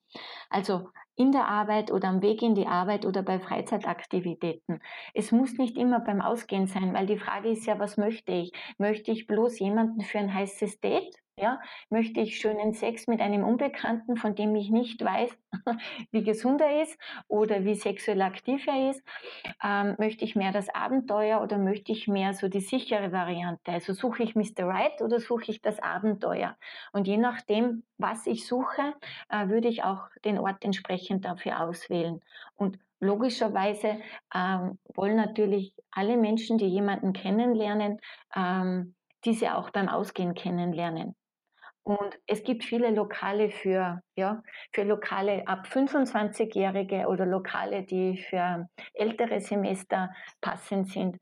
[0.49, 4.81] Also in der Arbeit oder am Weg in die Arbeit oder bei Freizeitaktivitäten.
[5.13, 8.51] Es muss nicht immer beim Ausgehen sein, weil die Frage ist ja, was möchte ich?
[8.77, 11.22] Möchte ich bloß jemanden für ein heißes Date?
[11.39, 11.59] Ja,
[11.89, 15.31] möchte ich schönen Sex mit einem Unbekannten, von dem ich nicht weiß,
[16.11, 16.95] wie gesund er ist
[17.27, 19.03] oder wie sexuell aktiv er ist?
[19.63, 23.71] Ähm, möchte ich mehr das Abenteuer oder möchte ich mehr so die sichere Variante?
[23.71, 24.67] Also suche ich Mr.
[24.67, 26.55] Right oder suche ich das Abenteuer?
[26.91, 28.93] Und je nachdem, was ich suche,
[29.29, 32.21] äh, würde ich auch den Ort entsprechend dafür auswählen.
[32.55, 33.99] Und logischerweise
[34.35, 37.99] ähm, wollen natürlich alle Menschen, die jemanden kennenlernen,
[38.35, 41.15] ähm, diese auch beim Ausgehen kennenlernen.
[41.83, 48.67] Und es gibt viele Lokale für, ja, für Lokale ab 25-Jährige oder Lokale, die für
[48.93, 50.09] ältere Semester
[50.39, 51.17] passend sind.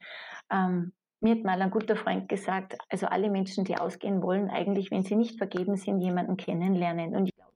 [0.51, 4.91] Ähm, mir hat mal ein guter Freund gesagt, also alle Menschen, die ausgehen wollen, eigentlich,
[4.91, 7.15] wenn sie nicht vergeben sind, jemanden kennenlernen.
[7.15, 7.51] Und ich glaube,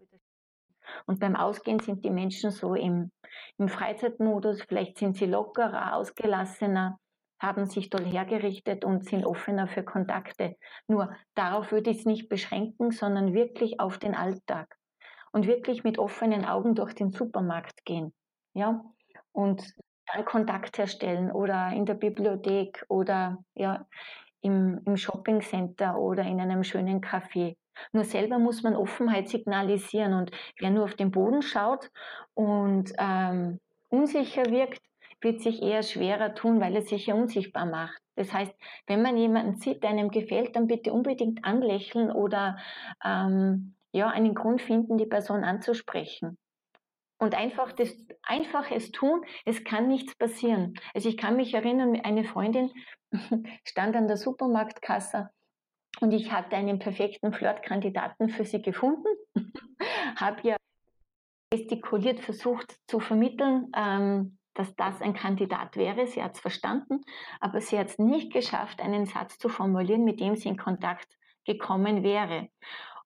[1.07, 3.11] und beim Ausgehen sind die Menschen so im,
[3.57, 6.97] im Freizeitmodus, vielleicht sind sie lockerer, ausgelassener
[7.39, 10.55] haben sich toll hergerichtet und sind offener für Kontakte.
[10.87, 14.75] Nur darauf würde ich es nicht beschränken, sondern wirklich auf den Alltag
[15.31, 18.13] und wirklich mit offenen Augen durch den Supermarkt gehen.
[18.53, 18.83] Ja,
[19.33, 19.63] und
[20.13, 23.85] dann Kontakt herstellen oder in der Bibliothek oder ja,
[24.41, 27.57] im, im Shoppingcenter oder in einem schönen Café.
[27.91, 31.91] Nur selber muss man Offenheit signalisieren und wer nur auf den Boden schaut
[32.33, 33.59] und ähm,
[33.89, 34.81] unsicher wirkt,
[35.25, 37.99] wird sich eher schwerer tun, weil es sich ja unsichtbar macht.
[38.15, 38.53] Das heißt,
[38.85, 42.57] wenn man jemanden sieht, der einem gefällt, dann bitte unbedingt anlächeln oder
[43.03, 46.37] ähm, ja, einen Grund finden, die Person anzusprechen.
[47.17, 50.75] Und einfach, das, einfach es tun, es kann nichts passieren.
[50.93, 52.71] Also ich kann mich erinnern, eine Freundin
[53.65, 55.31] stand an der Supermarktkasse
[56.01, 59.07] und ich hatte einen perfekten Flirtkandidaten für sie gefunden,
[60.17, 60.57] habe ihr
[61.49, 66.07] gestikuliert versucht zu vermitteln, ähm, dass das ein Kandidat wäre.
[66.07, 67.01] Sie hat es verstanden,
[67.39, 71.07] aber sie hat es nicht geschafft, einen Satz zu formulieren, mit dem sie in Kontakt
[71.45, 72.49] gekommen wäre.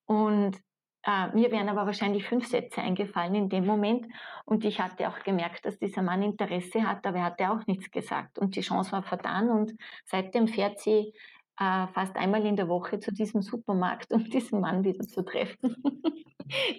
[0.06, 0.58] Und
[1.04, 4.08] äh, mir wären aber wahrscheinlich fünf Sätze eingefallen in dem Moment.
[4.46, 7.92] Und ich hatte auch gemerkt, dass dieser Mann Interesse hat, aber er hatte auch nichts
[7.92, 8.40] gesagt.
[8.40, 9.50] Und die Chance war vertan.
[9.50, 9.74] Und
[10.06, 11.14] seitdem fährt sie
[11.60, 15.76] äh, fast einmal in der Woche zu diesem Supermarkt, um diesen Mann wieder zu treffen.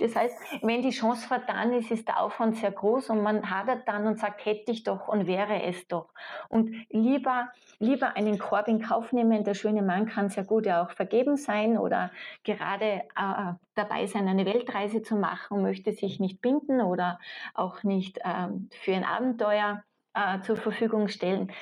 [0.01, 3.87] Das heißt, wenn die Chance vertan ist, ist der Aufwand sehr groß und man hadert
[3.87, 6.13] dann und sagt, hätte ich doch und wäre es doch.
[6.49, 9.45] Und lieber, lieber einen Korb in Kauf nehmen.
[9.45, 12.11] Der schöne Mann kann sehr gut ja auch vergeben sein oder
[12.43, 17.21] gerade äh, dabei sein, eine Weltreise zu machen und möchte sich nicht binden oder
[17.55, 21.53] auch nicht äh, für ein Abenteuer äh, zur Verfügung stellen.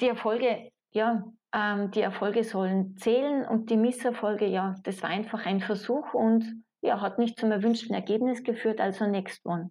[0.00, 1.24] Die Erfolge, ja,
[1.54, 6.64] ähm, die Erfolge sollen zählen und die Misserfolge, ja, das war einfach ein Versuch und
[6.80, 9.70] ja, hat nicht zum erwünschten Ergebnis geführt, also next one.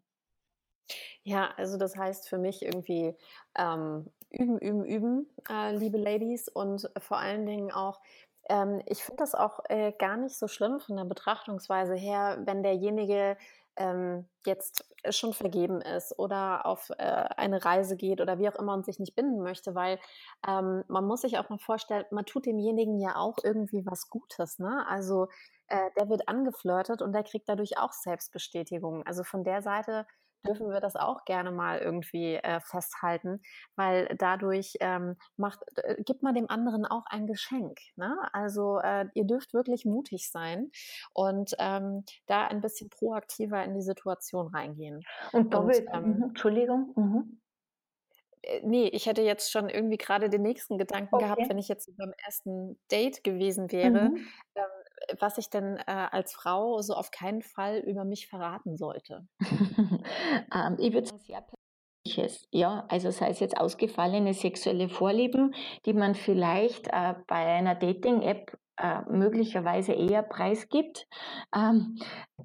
[1.24, 3.16] Ja, also das heißt für mich irgendwie
[3.58, 8.02] ähm, üben, üben, üben, äh, liebe Ladies und vor allen Dingen auch,
[8.50, 12.64] ähm, ich finde das auch äh, gar nicht so schlimm von der Betrachtungsweise her, wenn
[12.64, 13.38] derjenige
[13.76, 18.74] ähm, jetzt schon vergeben ist oder auf äh, eine Reise geht oder wie auch immer
[18.74, 20.00] und sich nicht binden möchte, weil
[20.48, 24.60] ähm, man muss sich auch mal vorstellen, man tut demjenigen ja auch irgendwie was Gutes.
[24.60, 24.86] Ne?
[24.88, 25.28] Also
[25.68, 29.06] äh, der wird angeflirtet und der kriegt dadurch auch Selbstbestätigung.
[29.06, 30.06] Also von der Seite
[30.46, 33.42] dürfen wir das auch gerne mal irgendwie äh, festhalten,
[33.76, 37.80] weil dadurch ähm, macht, äh, gibt man dem anderen auch ein Geschenk.
[37.96, 38.18] Ne?
[38.34, 40.72] Also äh, ihr dürft wirklich mutig sein
[41.14, 45.04] und ähm, da ein bisschen proaktiver in die Situation reingehen.
[45.32, 46.94] Und doppelt, und, ähm, mhm, Entschuldigung.
[46.96, 47.42] Mhm.
[48.42, 51.26] Äh, nee, ich hätte jetzt schon irgendwie gerade den nächsten Gedanken okay.
[51.26, 54.28] gehabt, wenn ich jetzt beim ersten Date gewesen wäre, mhm.
[54.56, 54.64] ähm,
[55.20, 59.28] was ich denn äh, als Frau so auf keinen Fall über mich verraten sollte.
[59.42, 61.44] ähm, ich würde sehr
[62.06, 62.48] persönliches.
[62.52, 65.54] Ja, also sei es jetzt ausgefallene sexuelle Vorlieben,
[65.86, 71.08] die man vielleicht äh, bei einer Dating-App äh, möglicherweise eher preisgibt.
[71.56, 71.98] Ähm,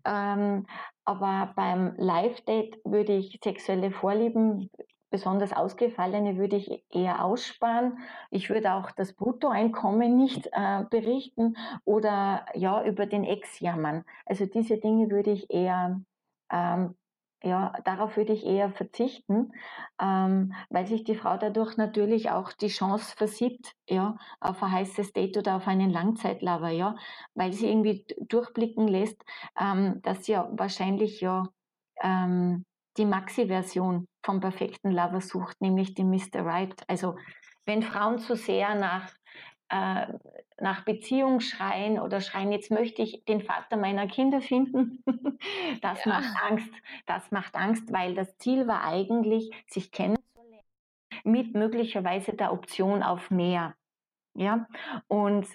[0.04, 0.66] ähm,
[1.04, 4.70] aber beim Live-Date würde ich sexuelle Vorlieben
[5.16, 7.98] besonders ausgefallene würde ich eher aussparen.
[8.30, 11.56] Ich würde auch das Bruttoeinkommen nicht äh, berichten
[11.86, 14.04] oder ja über den Ex jammern.
[14.26, 16.02] Also diese Dinge würde ich eher
[16.52, 16.94] ähm,
[17.42, 19.52] ja, darauf würde ich eher verzichten,
[20.00, 25.12] ähm, weil sich die Frau dadurch natürlich auch die Chance versiebt, ja, auf ein heißes
[25.12, 26.96] Date oder auf einen Langzeitlover, ja,
[27.34, 29.22] weil sie irgendwie durchblicken lässt,
[29.58, 31.48] ähm, dass sie ja wahrscheinlich ja
[32.02, 32.64] ähm,
[32.96, 36.44] die Maxi-Version vom perfekten Lover sucht, nämlich die Mr.
[36.44, 36.82] Right.
[36.88, 37.16] Also
[37.64, 39.12] wenn Frauen zu sehr nach,
[39.68, 40.06] äh,
[40.60, 45.02] nach Beziehung schreien oder schreien, jetzt möchte ich den Vater meiner Kinder finden,
[45.82, 46.12] das ja.
[46.12, 46.72] macht Angst.
[47.06, 50.26] Das macht Angst, weil das Ziel war eigentlich, sich kennenzulernen
[51.24, 53.74] mit möglicherweise der Option auf mehr.
[54.36, 54.66] Ja,
[55.08, 55.46] und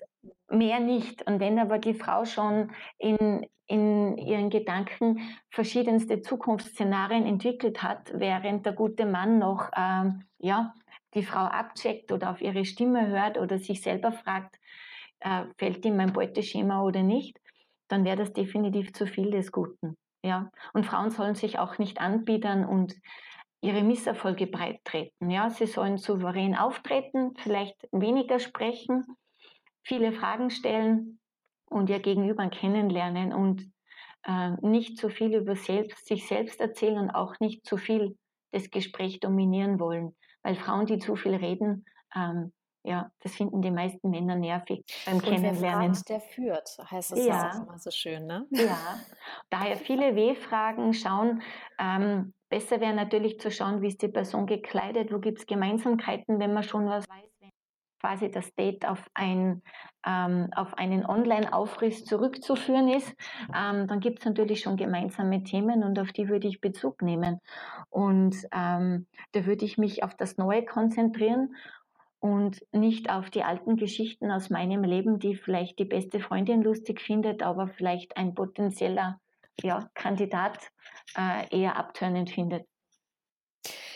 [0.49, 1.25] mehr nicht.
[1.27, 5.19] Und wenn aber die Frau schon in, in ihren Gedanken
[5.49, 10.73] verschiedenste Zukunftsszenarien entwickelt hat, während der gute Mann noch ähm, ja,
[11.13, 14.59] die Frau abcheckt oder auf ihre Stimme hört oder sich selber fragt,
[15.19, 17.39] äh, fällt ihm mein Beuteschema oder nicht,
[17.87, 19.95] dann wäre das definitiv zu viel des Guten.
[20.23, 20.49] Ja?
[20.73, 22.95] Und Frauen sollen sich auch nicht anbiedern und
[23.61, 25.29] ihre Misserfolge breit treten.
[25.29, 25.49] Ja?
[25.49, 29.05] Sie sollen souverän auftreten, vielleicht weniger sprechen,
[29.83, 31.19] viele Fragen stellen
[31.65, 33.71] und ihr Gegenüber kennenlernen und
[34.23, 38.17] äh, nicht zu viel über selbst, sich selbst erzählen und auch nicht zu viel
[38.51, 40.15] das Gespräch dominieren wollen.
[40.43, 41.85] Weil Frauen, die zu viel reden,
[42.15, 42.51] ähm,
[42.83, 45.61] ja, das finden die meisten Männer nervig beim und Kennenlernen.
[45.61, 48.47] Wer fragt, der führt, heißt es ja auch immer so schön, ne?
[48.51, 48.77] Ja,
[49.49, 51.41] daher viele W-Fragen schauen.
[51.79, 56.39] Ähm, besser wäre natürlich zu schauen, wie ist die Person gekleidet, wo gibt es Gemeinsamkeiten,
[56.39, 57.31] wenn man schon was weiß
[58.01, 59.61] quasi das Date auf, ein,
[60.05, 63.15] ähm, auf einen Online-Aufriss zurückzuführen ist,
[63.55, 67.39] ähm, dann gibt es natürlich schon gemeinsame Themen und auf die würde ich Bezug nehmen.
[67.89, 71.55] Und ähm, da würde ich mich auf das Neue konzentrieren
[72.21, 77.01] und nicht auf die alten Geschichten aus meinem Leben, die vielleicht die beste Freundin lustig
[77.01, 79.19] findet, aber vielleicht ein potenzieller
[79.61, 80.71] ja, Kandidat
[81.17, 82.67] äh, eher abtönend findet.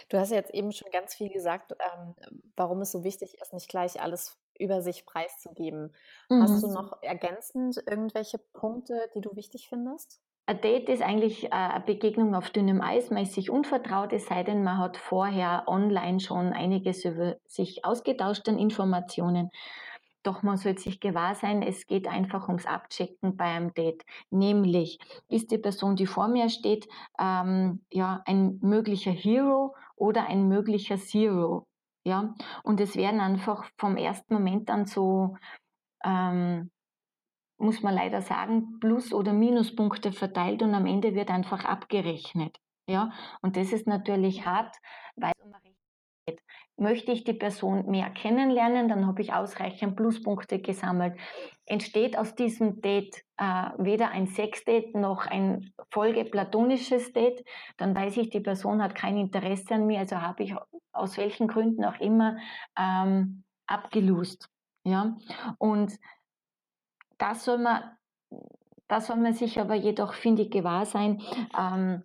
[0.10, 2.16] Du hast jetzt eben schon ganz viel gesagt, ähm,
[2.56, 5.94] warum es so wichtig ist, nicht gleich alles über sich preiszugeben.
[6.30, 6.42] Mhm.
[6.42, 10.20] Hast du noch ergänzend irgendwelche Punkte, die du wichtig findest?
[10.48, 14.28] Ein Date ist eigentlich äh, eine Begegnung auf dünnem Eis, man ist sich unvertraut, es
[14.28, 19.50] sei denn, man hat vorher online schon einiges über sich ausgetauscht an Informationen.
[20.22, 24.04] Doch man sollte sich gewahr sein, es geht einfach ums Abchecken bei einem Date.
[24.30, 26.88] Nämlich, ist die Person, die vor mir steht,
[27.20, 31.68] ähm, ja, ein möglicher Hero oder ein möglicher Zero?
[32.04, 35.38] Ja, und es werden einfach vom ersten Moment an so,
[36.04, 36.72] ähm,
[37.58, 42.58] muss man leider sagen, Plus- oder Minuspunkte verteilt und am Ende wird einfach abgerechnet.
[42.88, 44.76] Ja, und das ist natürlich hart,
[45.16, 45.52] weil es um
[46.78, 51.18] möchte ich die Person mehr kennenlernen, dann habe ich ausreichend Pluspunkte gesammelt.
[51.66, 57.46] Entsteht aus diesem Date äh, weder ein Sexdate noch ein folgeplatonisches Date,
[57.78, 60.54] dann weiß ich, die Person hat kein Interesse an mir, also habe ich
[60.92, 62.38] aus welchen Gründen auch immer
[62.78, 64.50] ähm, abgelust.
[64.84, 65.18] Ja?
[65.58, 65.98] Und
[67.18, 67.84] da soll man,
[68.88, 71.22] da soll man sich aber jedoch, finde ich, gewahr sein,
[71.58, 72.04] ähm,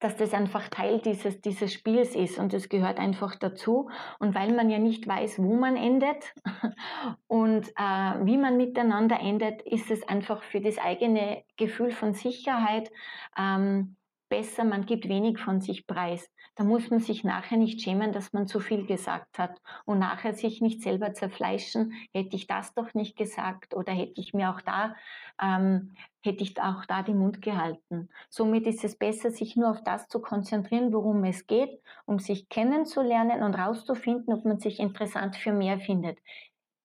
[0.00, 3.90] dass das einfach Teil dieses, dieses Spiels ist und es gehört einfach dazu.
[4.18, 6.34] Und weil man ja nicht weiß, wo man endet
[7.26, 12.90] und äh, wie man miteinander endet, ist es einfach für das eigene Gefühl von Sicherheit
[13.38, 13.96] ähm,
[14.30, 16.30] besser, man gibt wenig von sich preis.
[16.60, 20.34] Da muss man sich nachher nicht schämen, dass man zu viel gesagt hat und nachher
[20.34, 24.60] sich nicht selber zerfleischen, hätte ich das doch nicht gesagt oder hätte ich mir auch
[24.60, 24.94] da,
[25.40, 28.10] ähm, hätte ich auch da den Mund gehalten.
[28.28, 32.50] Somit ist es besser, sich nur auf das zu konzentrieren, worum es geht, um sich
[32.50, 36.18] kennenzulernen und rauszufinden, ob man sich interessant für mehr findet.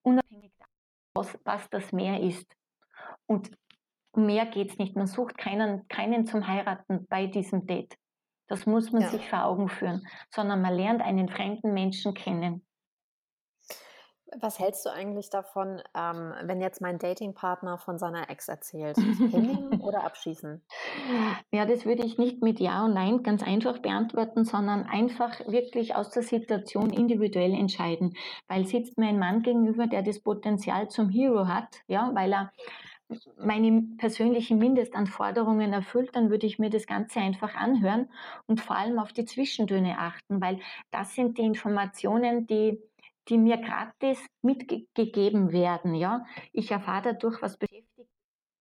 [0.03, 0.53] Unabhängig
[1.13, 2.49] davon, was, das mehr ist.
[3.25, 3.51] Und
[4.15, 4.95] mehr geht es nicht.
[4.95, 7.97] Man sucht keinen, keinen zum Heiraten bei diesem Date.
[8.47, 9.09] Das muss man ja.
[9.09, 12.65] sich vor Augen führen, sondern man lernt einen fremden Menschen kennen.
[14.41, 18.97] Was hältst du eigentlich davon, ähm, wenn jetzt mein Datingpartner von seiner Ex erzählt?
[18.97, 20.61] Hinnehmen oder abschießen?
[21.51, 25.95] Ja, das würde ich nicht mit Ja und Nein ganz einfach beantworten, sondern einfach wirklich
[25.95, 28.15] aus der Situation individuell entscheiden.
[28.47, 32.51] Weil sitzt mir ein Mann gegenüber, der das Potenzial zum Hero hat, ja, weil er
[33.37, 38.09] meine persönlichen Mindestanforderungen erfüllt, dann würde ich mir das Ganze einfach anhören
[38.47, 40.59] und vor allem auf die Zwischentöne achten, weil
[40.91, 42.81] das sind die Informationen, die,
[43.29, 45.93] die mir gratis mitgegeben werden.
[45.95, 46.25] Ja?
[46.51, 48.09] Ich erfahre dadurch, was beschäftigt.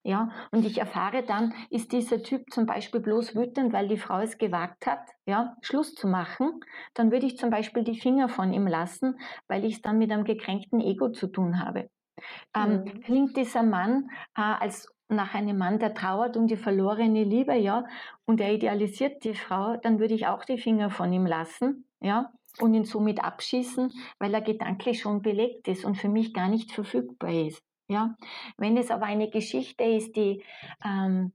[0.06, 4.20] Ja, und ich erfahre dann, ist dieser Typ zum Beispiel bloß wütend, weil die Frau
[4.20, 6.60] es gewagt hat, ja, Schluss zu machen,
[6.92, 9.18] dann würde ich zum Beispiel die Finger von ihm lassen,
[9.48, 11.88] weil ich es dann mit einem gekränkten Ego zu tun habe.
[12.54, 13.00] Ähm, mhm.
[13.02, 17.84] Klingt dieser Mann äh, als nach einem Mann, der trauert um die verlorene Liebe, ja,
[18.24, 22.32] und er idealisiert die Frau, dann würde ich auch die Finger von ihm lassen, ja,
[22.60, 26.72] und ihn somit abschießen, weil er gedanklich schon belegt ist und für mich gar nicht
[26.72, 27.62] verfügbar ist.
[27.88, 28.16] Ja,
[28.56, 30.42] wenn es aber eine Geschichte ist, die,
[30.82, 31.32] ähm,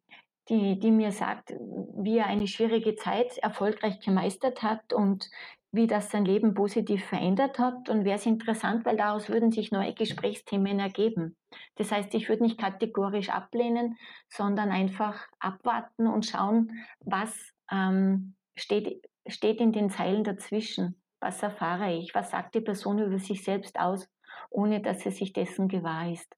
[0.50, 1.54] die, die mir sagt,
[1.96, 5.30] wie er eine schwierige Zeit erfolgreich gemeistert hat und
[5.72, 9.72] wie das sein Leben positiv verändert hat und wäre es interessant, weil daraus würden sich
[9.72, 11.38] neue Gesprächsthemen ergeben.
[11.76, 13.98] Das heißt, ich würde nicht kategorisch ablehnen,
[14.30, 21.02] sondern einfach abwarten und schauen, was ähm, steht, steht in den Zeilen dazwischen.
[21.20, 22.16] Was erfahre ich?
[22.16, 24.10] Was sagt die Person über sich selbst aus,
[24.50, 26.36] ohne dass sie sich dessen gewahr ist?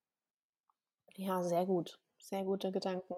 [1.15, 1.99] Ja, sehr gut.
[2.17, 3.15] Sehr gute Gedanken.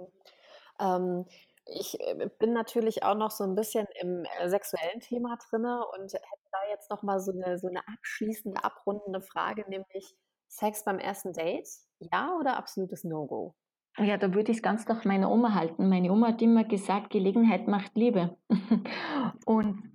[0.79, 1.25] Ähm,
[1.65, 6.13] ich äh, bin natürlich auch noch so ein bisschen im äh, sexuellen Thema drinne und
[6.13, 10.15] hätte da jetzt noch mal so eine so 'ne abschließende, abrundende Frage, nämlich
[10.47, 11.67] Sex beim ersten Date,
[11.99, 13.55] ja oder absolutes No-Go?
[13.99, 15.87] Ja, da würde ich es ganz nach meiner Oma halten.
[15.87, 18.37] Meine Oma hat immer gesagt: „Gelegenheit macht Liebe.“
[19.45, 19.93] Und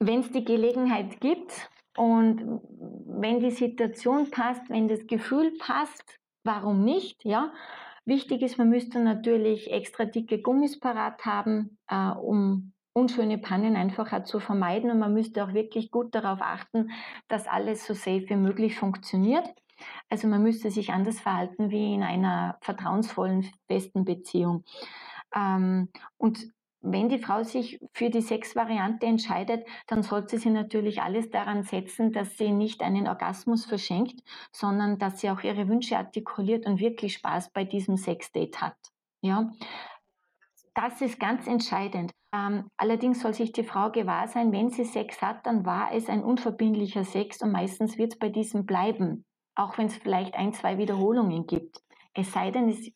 [0.00, 2.60] wenn es die Gelegenheit gibt und
[3.06, 7.52] wenn die Situation passt, wenn das Gefühl passt, warum nicht, ja?
[8.04, 14.24] Wichtig ist, man müsste natürlich extra dicke Gummis parat haben, äh, um unschöne Pannen einfach
[14.24, 14.90] zu vermeiden.
[14.90, 16.90] Und man müsste auch wirklich gut darauf achten,
[17.28, 19.48] dass alles so safe wie möglich funktioniert.
[20.08, 24.64] Also man müsste sich anders verhalten wie in einer vertrauensvollen, festen Beziehung.
[25.34, 25.88] Ähm,
[26.18, 26.52] und
[26.82, 32.12] wenn die Frau sich für die Sexvariante entscheidet, dann sollte sie natürlich alles daran setzen,
[32.12, 34.20] dass sie nicht einen Orgasmus verschenkt,
[34.52, 38.76] sondern dass sie auch ihre Wünsche artikuliert und wirklich Spaß bei diesem Sexdate hat.
[39.20, 39.52] Ja,
[40.74, 42.12] das ist ganz entscheidend.
[42.34, 46.08] Ähm, allerdings soll sich die Frau gewahr sein, wenn sie Sex hat, dann war es
[46.08, 49.24] ein unverbindlicher Sex und meistens wird es bei diesem bleiben,
[49.54, 51.82] auch wenn es vielleicht ein, zwei Wiederholungen gibt.
[52.14, 52.90] Es sei denn, es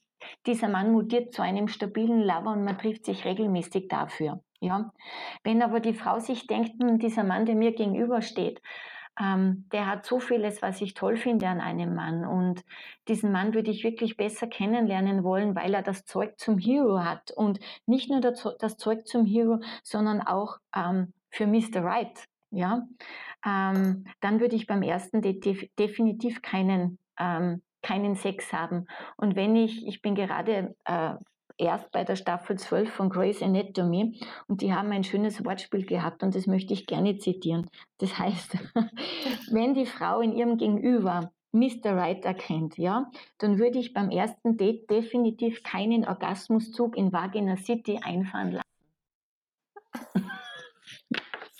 [0.46, 4.40] dieser Mann mutiert zu einem stabilen Lover und man trifft sich regelmäßig dafür.
[4.60, 4.92] Ja?
[5.44, 8.60] Wenn aber die Frau sich denkt, hm, dieser Mann, der mir gegenübersteht,
[9.18, 12.24] ähm, der hat so vieles, was ich toll finde an einem Mann.
[12.26, 12.64] Und
[13.08, 17.30] diesen Mann würde ich wirklich besser kennenlernen wollen, weil er das Zeug zum Hero hat.
[17.30, 21.82] Und nicht nur das, Zeug zum Hero, sondern auch ähm, für Mr.
[21.82, 22.24] Right.
[22.50, 22.86] Ja?
[23.44, 28.86] Ähm, dann würde ich beim ersten Date definitiv keinen ähm, keinen Sex haben.
[29.16, 31.14] Und wenn ich, ich bin gerade äh,
[31.56, 36.24] erst bei der Staffel 12 von Grey's Anatomy und die haben ein schönes Wortspiel gehabt
[36.24, 37.70] und das möchte ich gerne zitieren.
[37.98, 38.58] Das heißt,
[39.52, 41.96] wenn die Frau in ihrem Gegenüber Mr.
[41.96, 48.00] Right erkennt, ja, dann würde ich beim ersten Date definitiv keinen Orgasmuszug in Vagina City
[48.02, 48.75] einfahren lassen.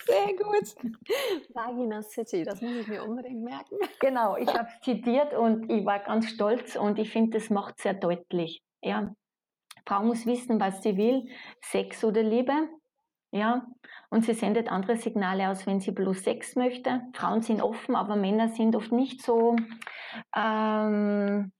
[0.07, 0.75] Sehr gut.
[1.53, 3.75] Vagina City, das muss ich mir unbedingt merken.
[3.99, 7.79] Genau, ich habe es zitiert und ich war ganz stolz und ich finde, das macht
[7.79, 8.63] sehr deutlich.
[8.81, 9.13] Ja.
[9.85, 11.27] Frau muss wissen, was sie will,
[11.61, 12.53] Sex oder Liebe.
[13.31, 13.67] Ja,
[14.09, 17.01] und sie sendet andere Signale aus, wenn sie bloß Sex möchte.
[17.13, 19.57] Frauen sind offen, aber Männer sind oft nicht so,
[20.35, 21.51] ähm,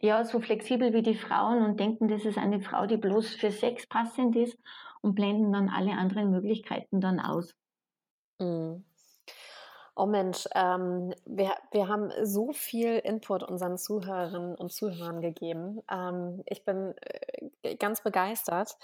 [0.00, 3.52] ja, so flexibel wie die Frauen und denken, das ist eine Frau, die bloß für
[3.52, 4.58] Sex passend ist
[5.00, 7.54] und blenden dann alle anderen Möglichkeiten dann aus.
[8.40, 8.84] Mhm.
[9.94, 15.82] Oh Mensch, ähm, wir, wir haben so viel Input unseren Zuhörerinnen und Zuhörern gegeben.
[15.90, 16.94] Ähm, ich bin
[17.62, 18.78] äh, ganz begeistert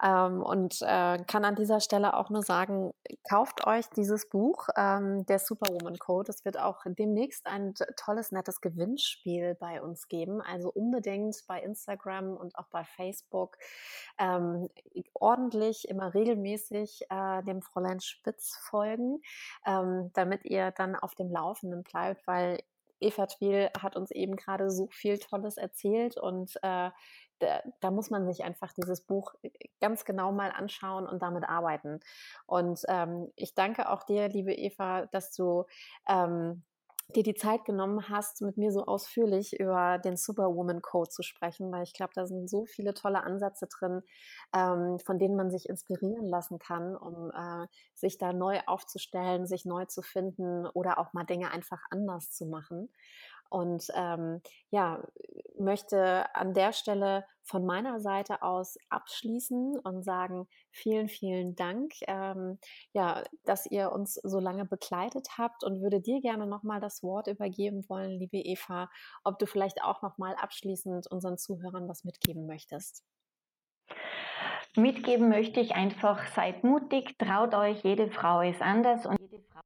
[0.00, 2.94] ähm, und äh, kann an dieser Stelle auch nur sagen,
[3.28, 6.30] kauft euch dieses Buch, ähm, der Superwoman Code.
[6.30, 10.40] Es wird auch demnächst ein tolles, nettes Gewinnspiel bei uns geben.
[10.42, 13.58] Also unbedingt bei Instagram und auch bei Facebook
[14.16, 14.70] ähm,
[15.14, 19.20] ordentlich, immer regelmäßig äh, dem Fräulein Spitz folgen,
[19.66, 22.58] ähm, damit ihr dann auf dem Laufenden bleibt, weil
[23.00, 26.90] Eva Twil hat uns eben gerade so viel Tolles erzählt und äh,
[27.40, 29.50] da, da, muss man sich einfach dieses Buch äh,
[29.80, 31.98] ganz genau mal anschauen und damit arbeiten.
[32.46, 35.64] Und ähm, ich danke auch dir, liebe Eva, dass du
[36.08, 36.62] ähm,
[37.14, 41.70] dir die Zeit genommen hast, mit mir so ausführlich über den Superwoman Code zu sprechen,
[41.70, 44.02] weil ich glaube, da sind so viele tolle Ansätze drin,
[44.54, 49.64] ähm, von denen man sich inspirieren lassen kann, um äh, sich da neu aufzustellen, sich
[49.64, 52.88] neu zu finden oder auch mal Dinge einfach anders zu machen.
[53.52, 54.40] Und ähm,
[54.70, 55.02] ja,
[55.58, 62.58] möchte an der Stelle von meiner Seite aus abschließen und sagen, vielen, vielen Dank, ähm,
[62.94, 67.26] ja, dass ihr uns so lange begleitet habt und würde dir gerne nochmal das Wort
[67.26, 68.88] übergeben wollen, liebe Eva,
[69.22, 73.04] ob du vielleicht auch nochmal abschließend unseren Zuhörern was mitgeben möchtest.
[74.76, 79.61] Mitgeben möchte ich einfach, seid mutig, traut euch, jede Frau ist anders und jede Frau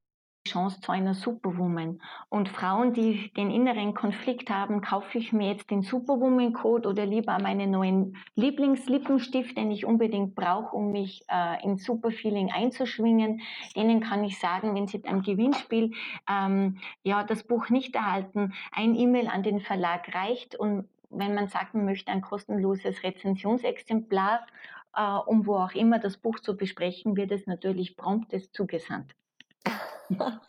[0.46, 2.00] Chance zu einer Superwoman.
[2.28, 7.04] Und Frauen, die den inneren Konflikt haben, kaufe ich mir jetzt den Superwoman Code oder
[7.04, 13.40] lieber meinen neuen Lieblingslippenstift, den ich unbedingt brauche, um mich äh, in Superfeeling einzuschwingen.
[13.74, 15.92] Denen kann ich sagen, wenn sie am Gewinnspiel
[16.28, 21.48] ähm, ja das Buch nicht erhalten, ein E-Mail an den Verlag reicht und wenn man
[21.48, 24.46] sagen möchte, ein kostenloses Rezensionsexemplar,
[24.94, 29.14] äh, um wo auch immer das Buch zu besprechen, wird es natürlich promptes zugesandt.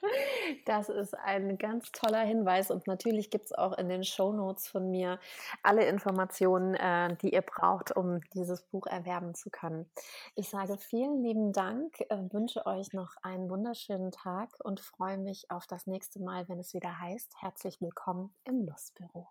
[0.66, 4.68] Das ist ein ganz toller Hinweis und natürlich gibt es auch in den Show Notes
[4.68, 5.20] von mir
[5.64, 9.90] alle Informationen, äh, die ihr braucht, um dieses Buch erwerben zu können.
[10.36, 15.50] Ich sage vielen lieben Dank, äh, wünsche euch noch einen wunderschönen Tag und freue mich
[15.50, 19.28] auf das nächste Mal, wenn es wieder heißt, herzlich willkommen im Lustbüro.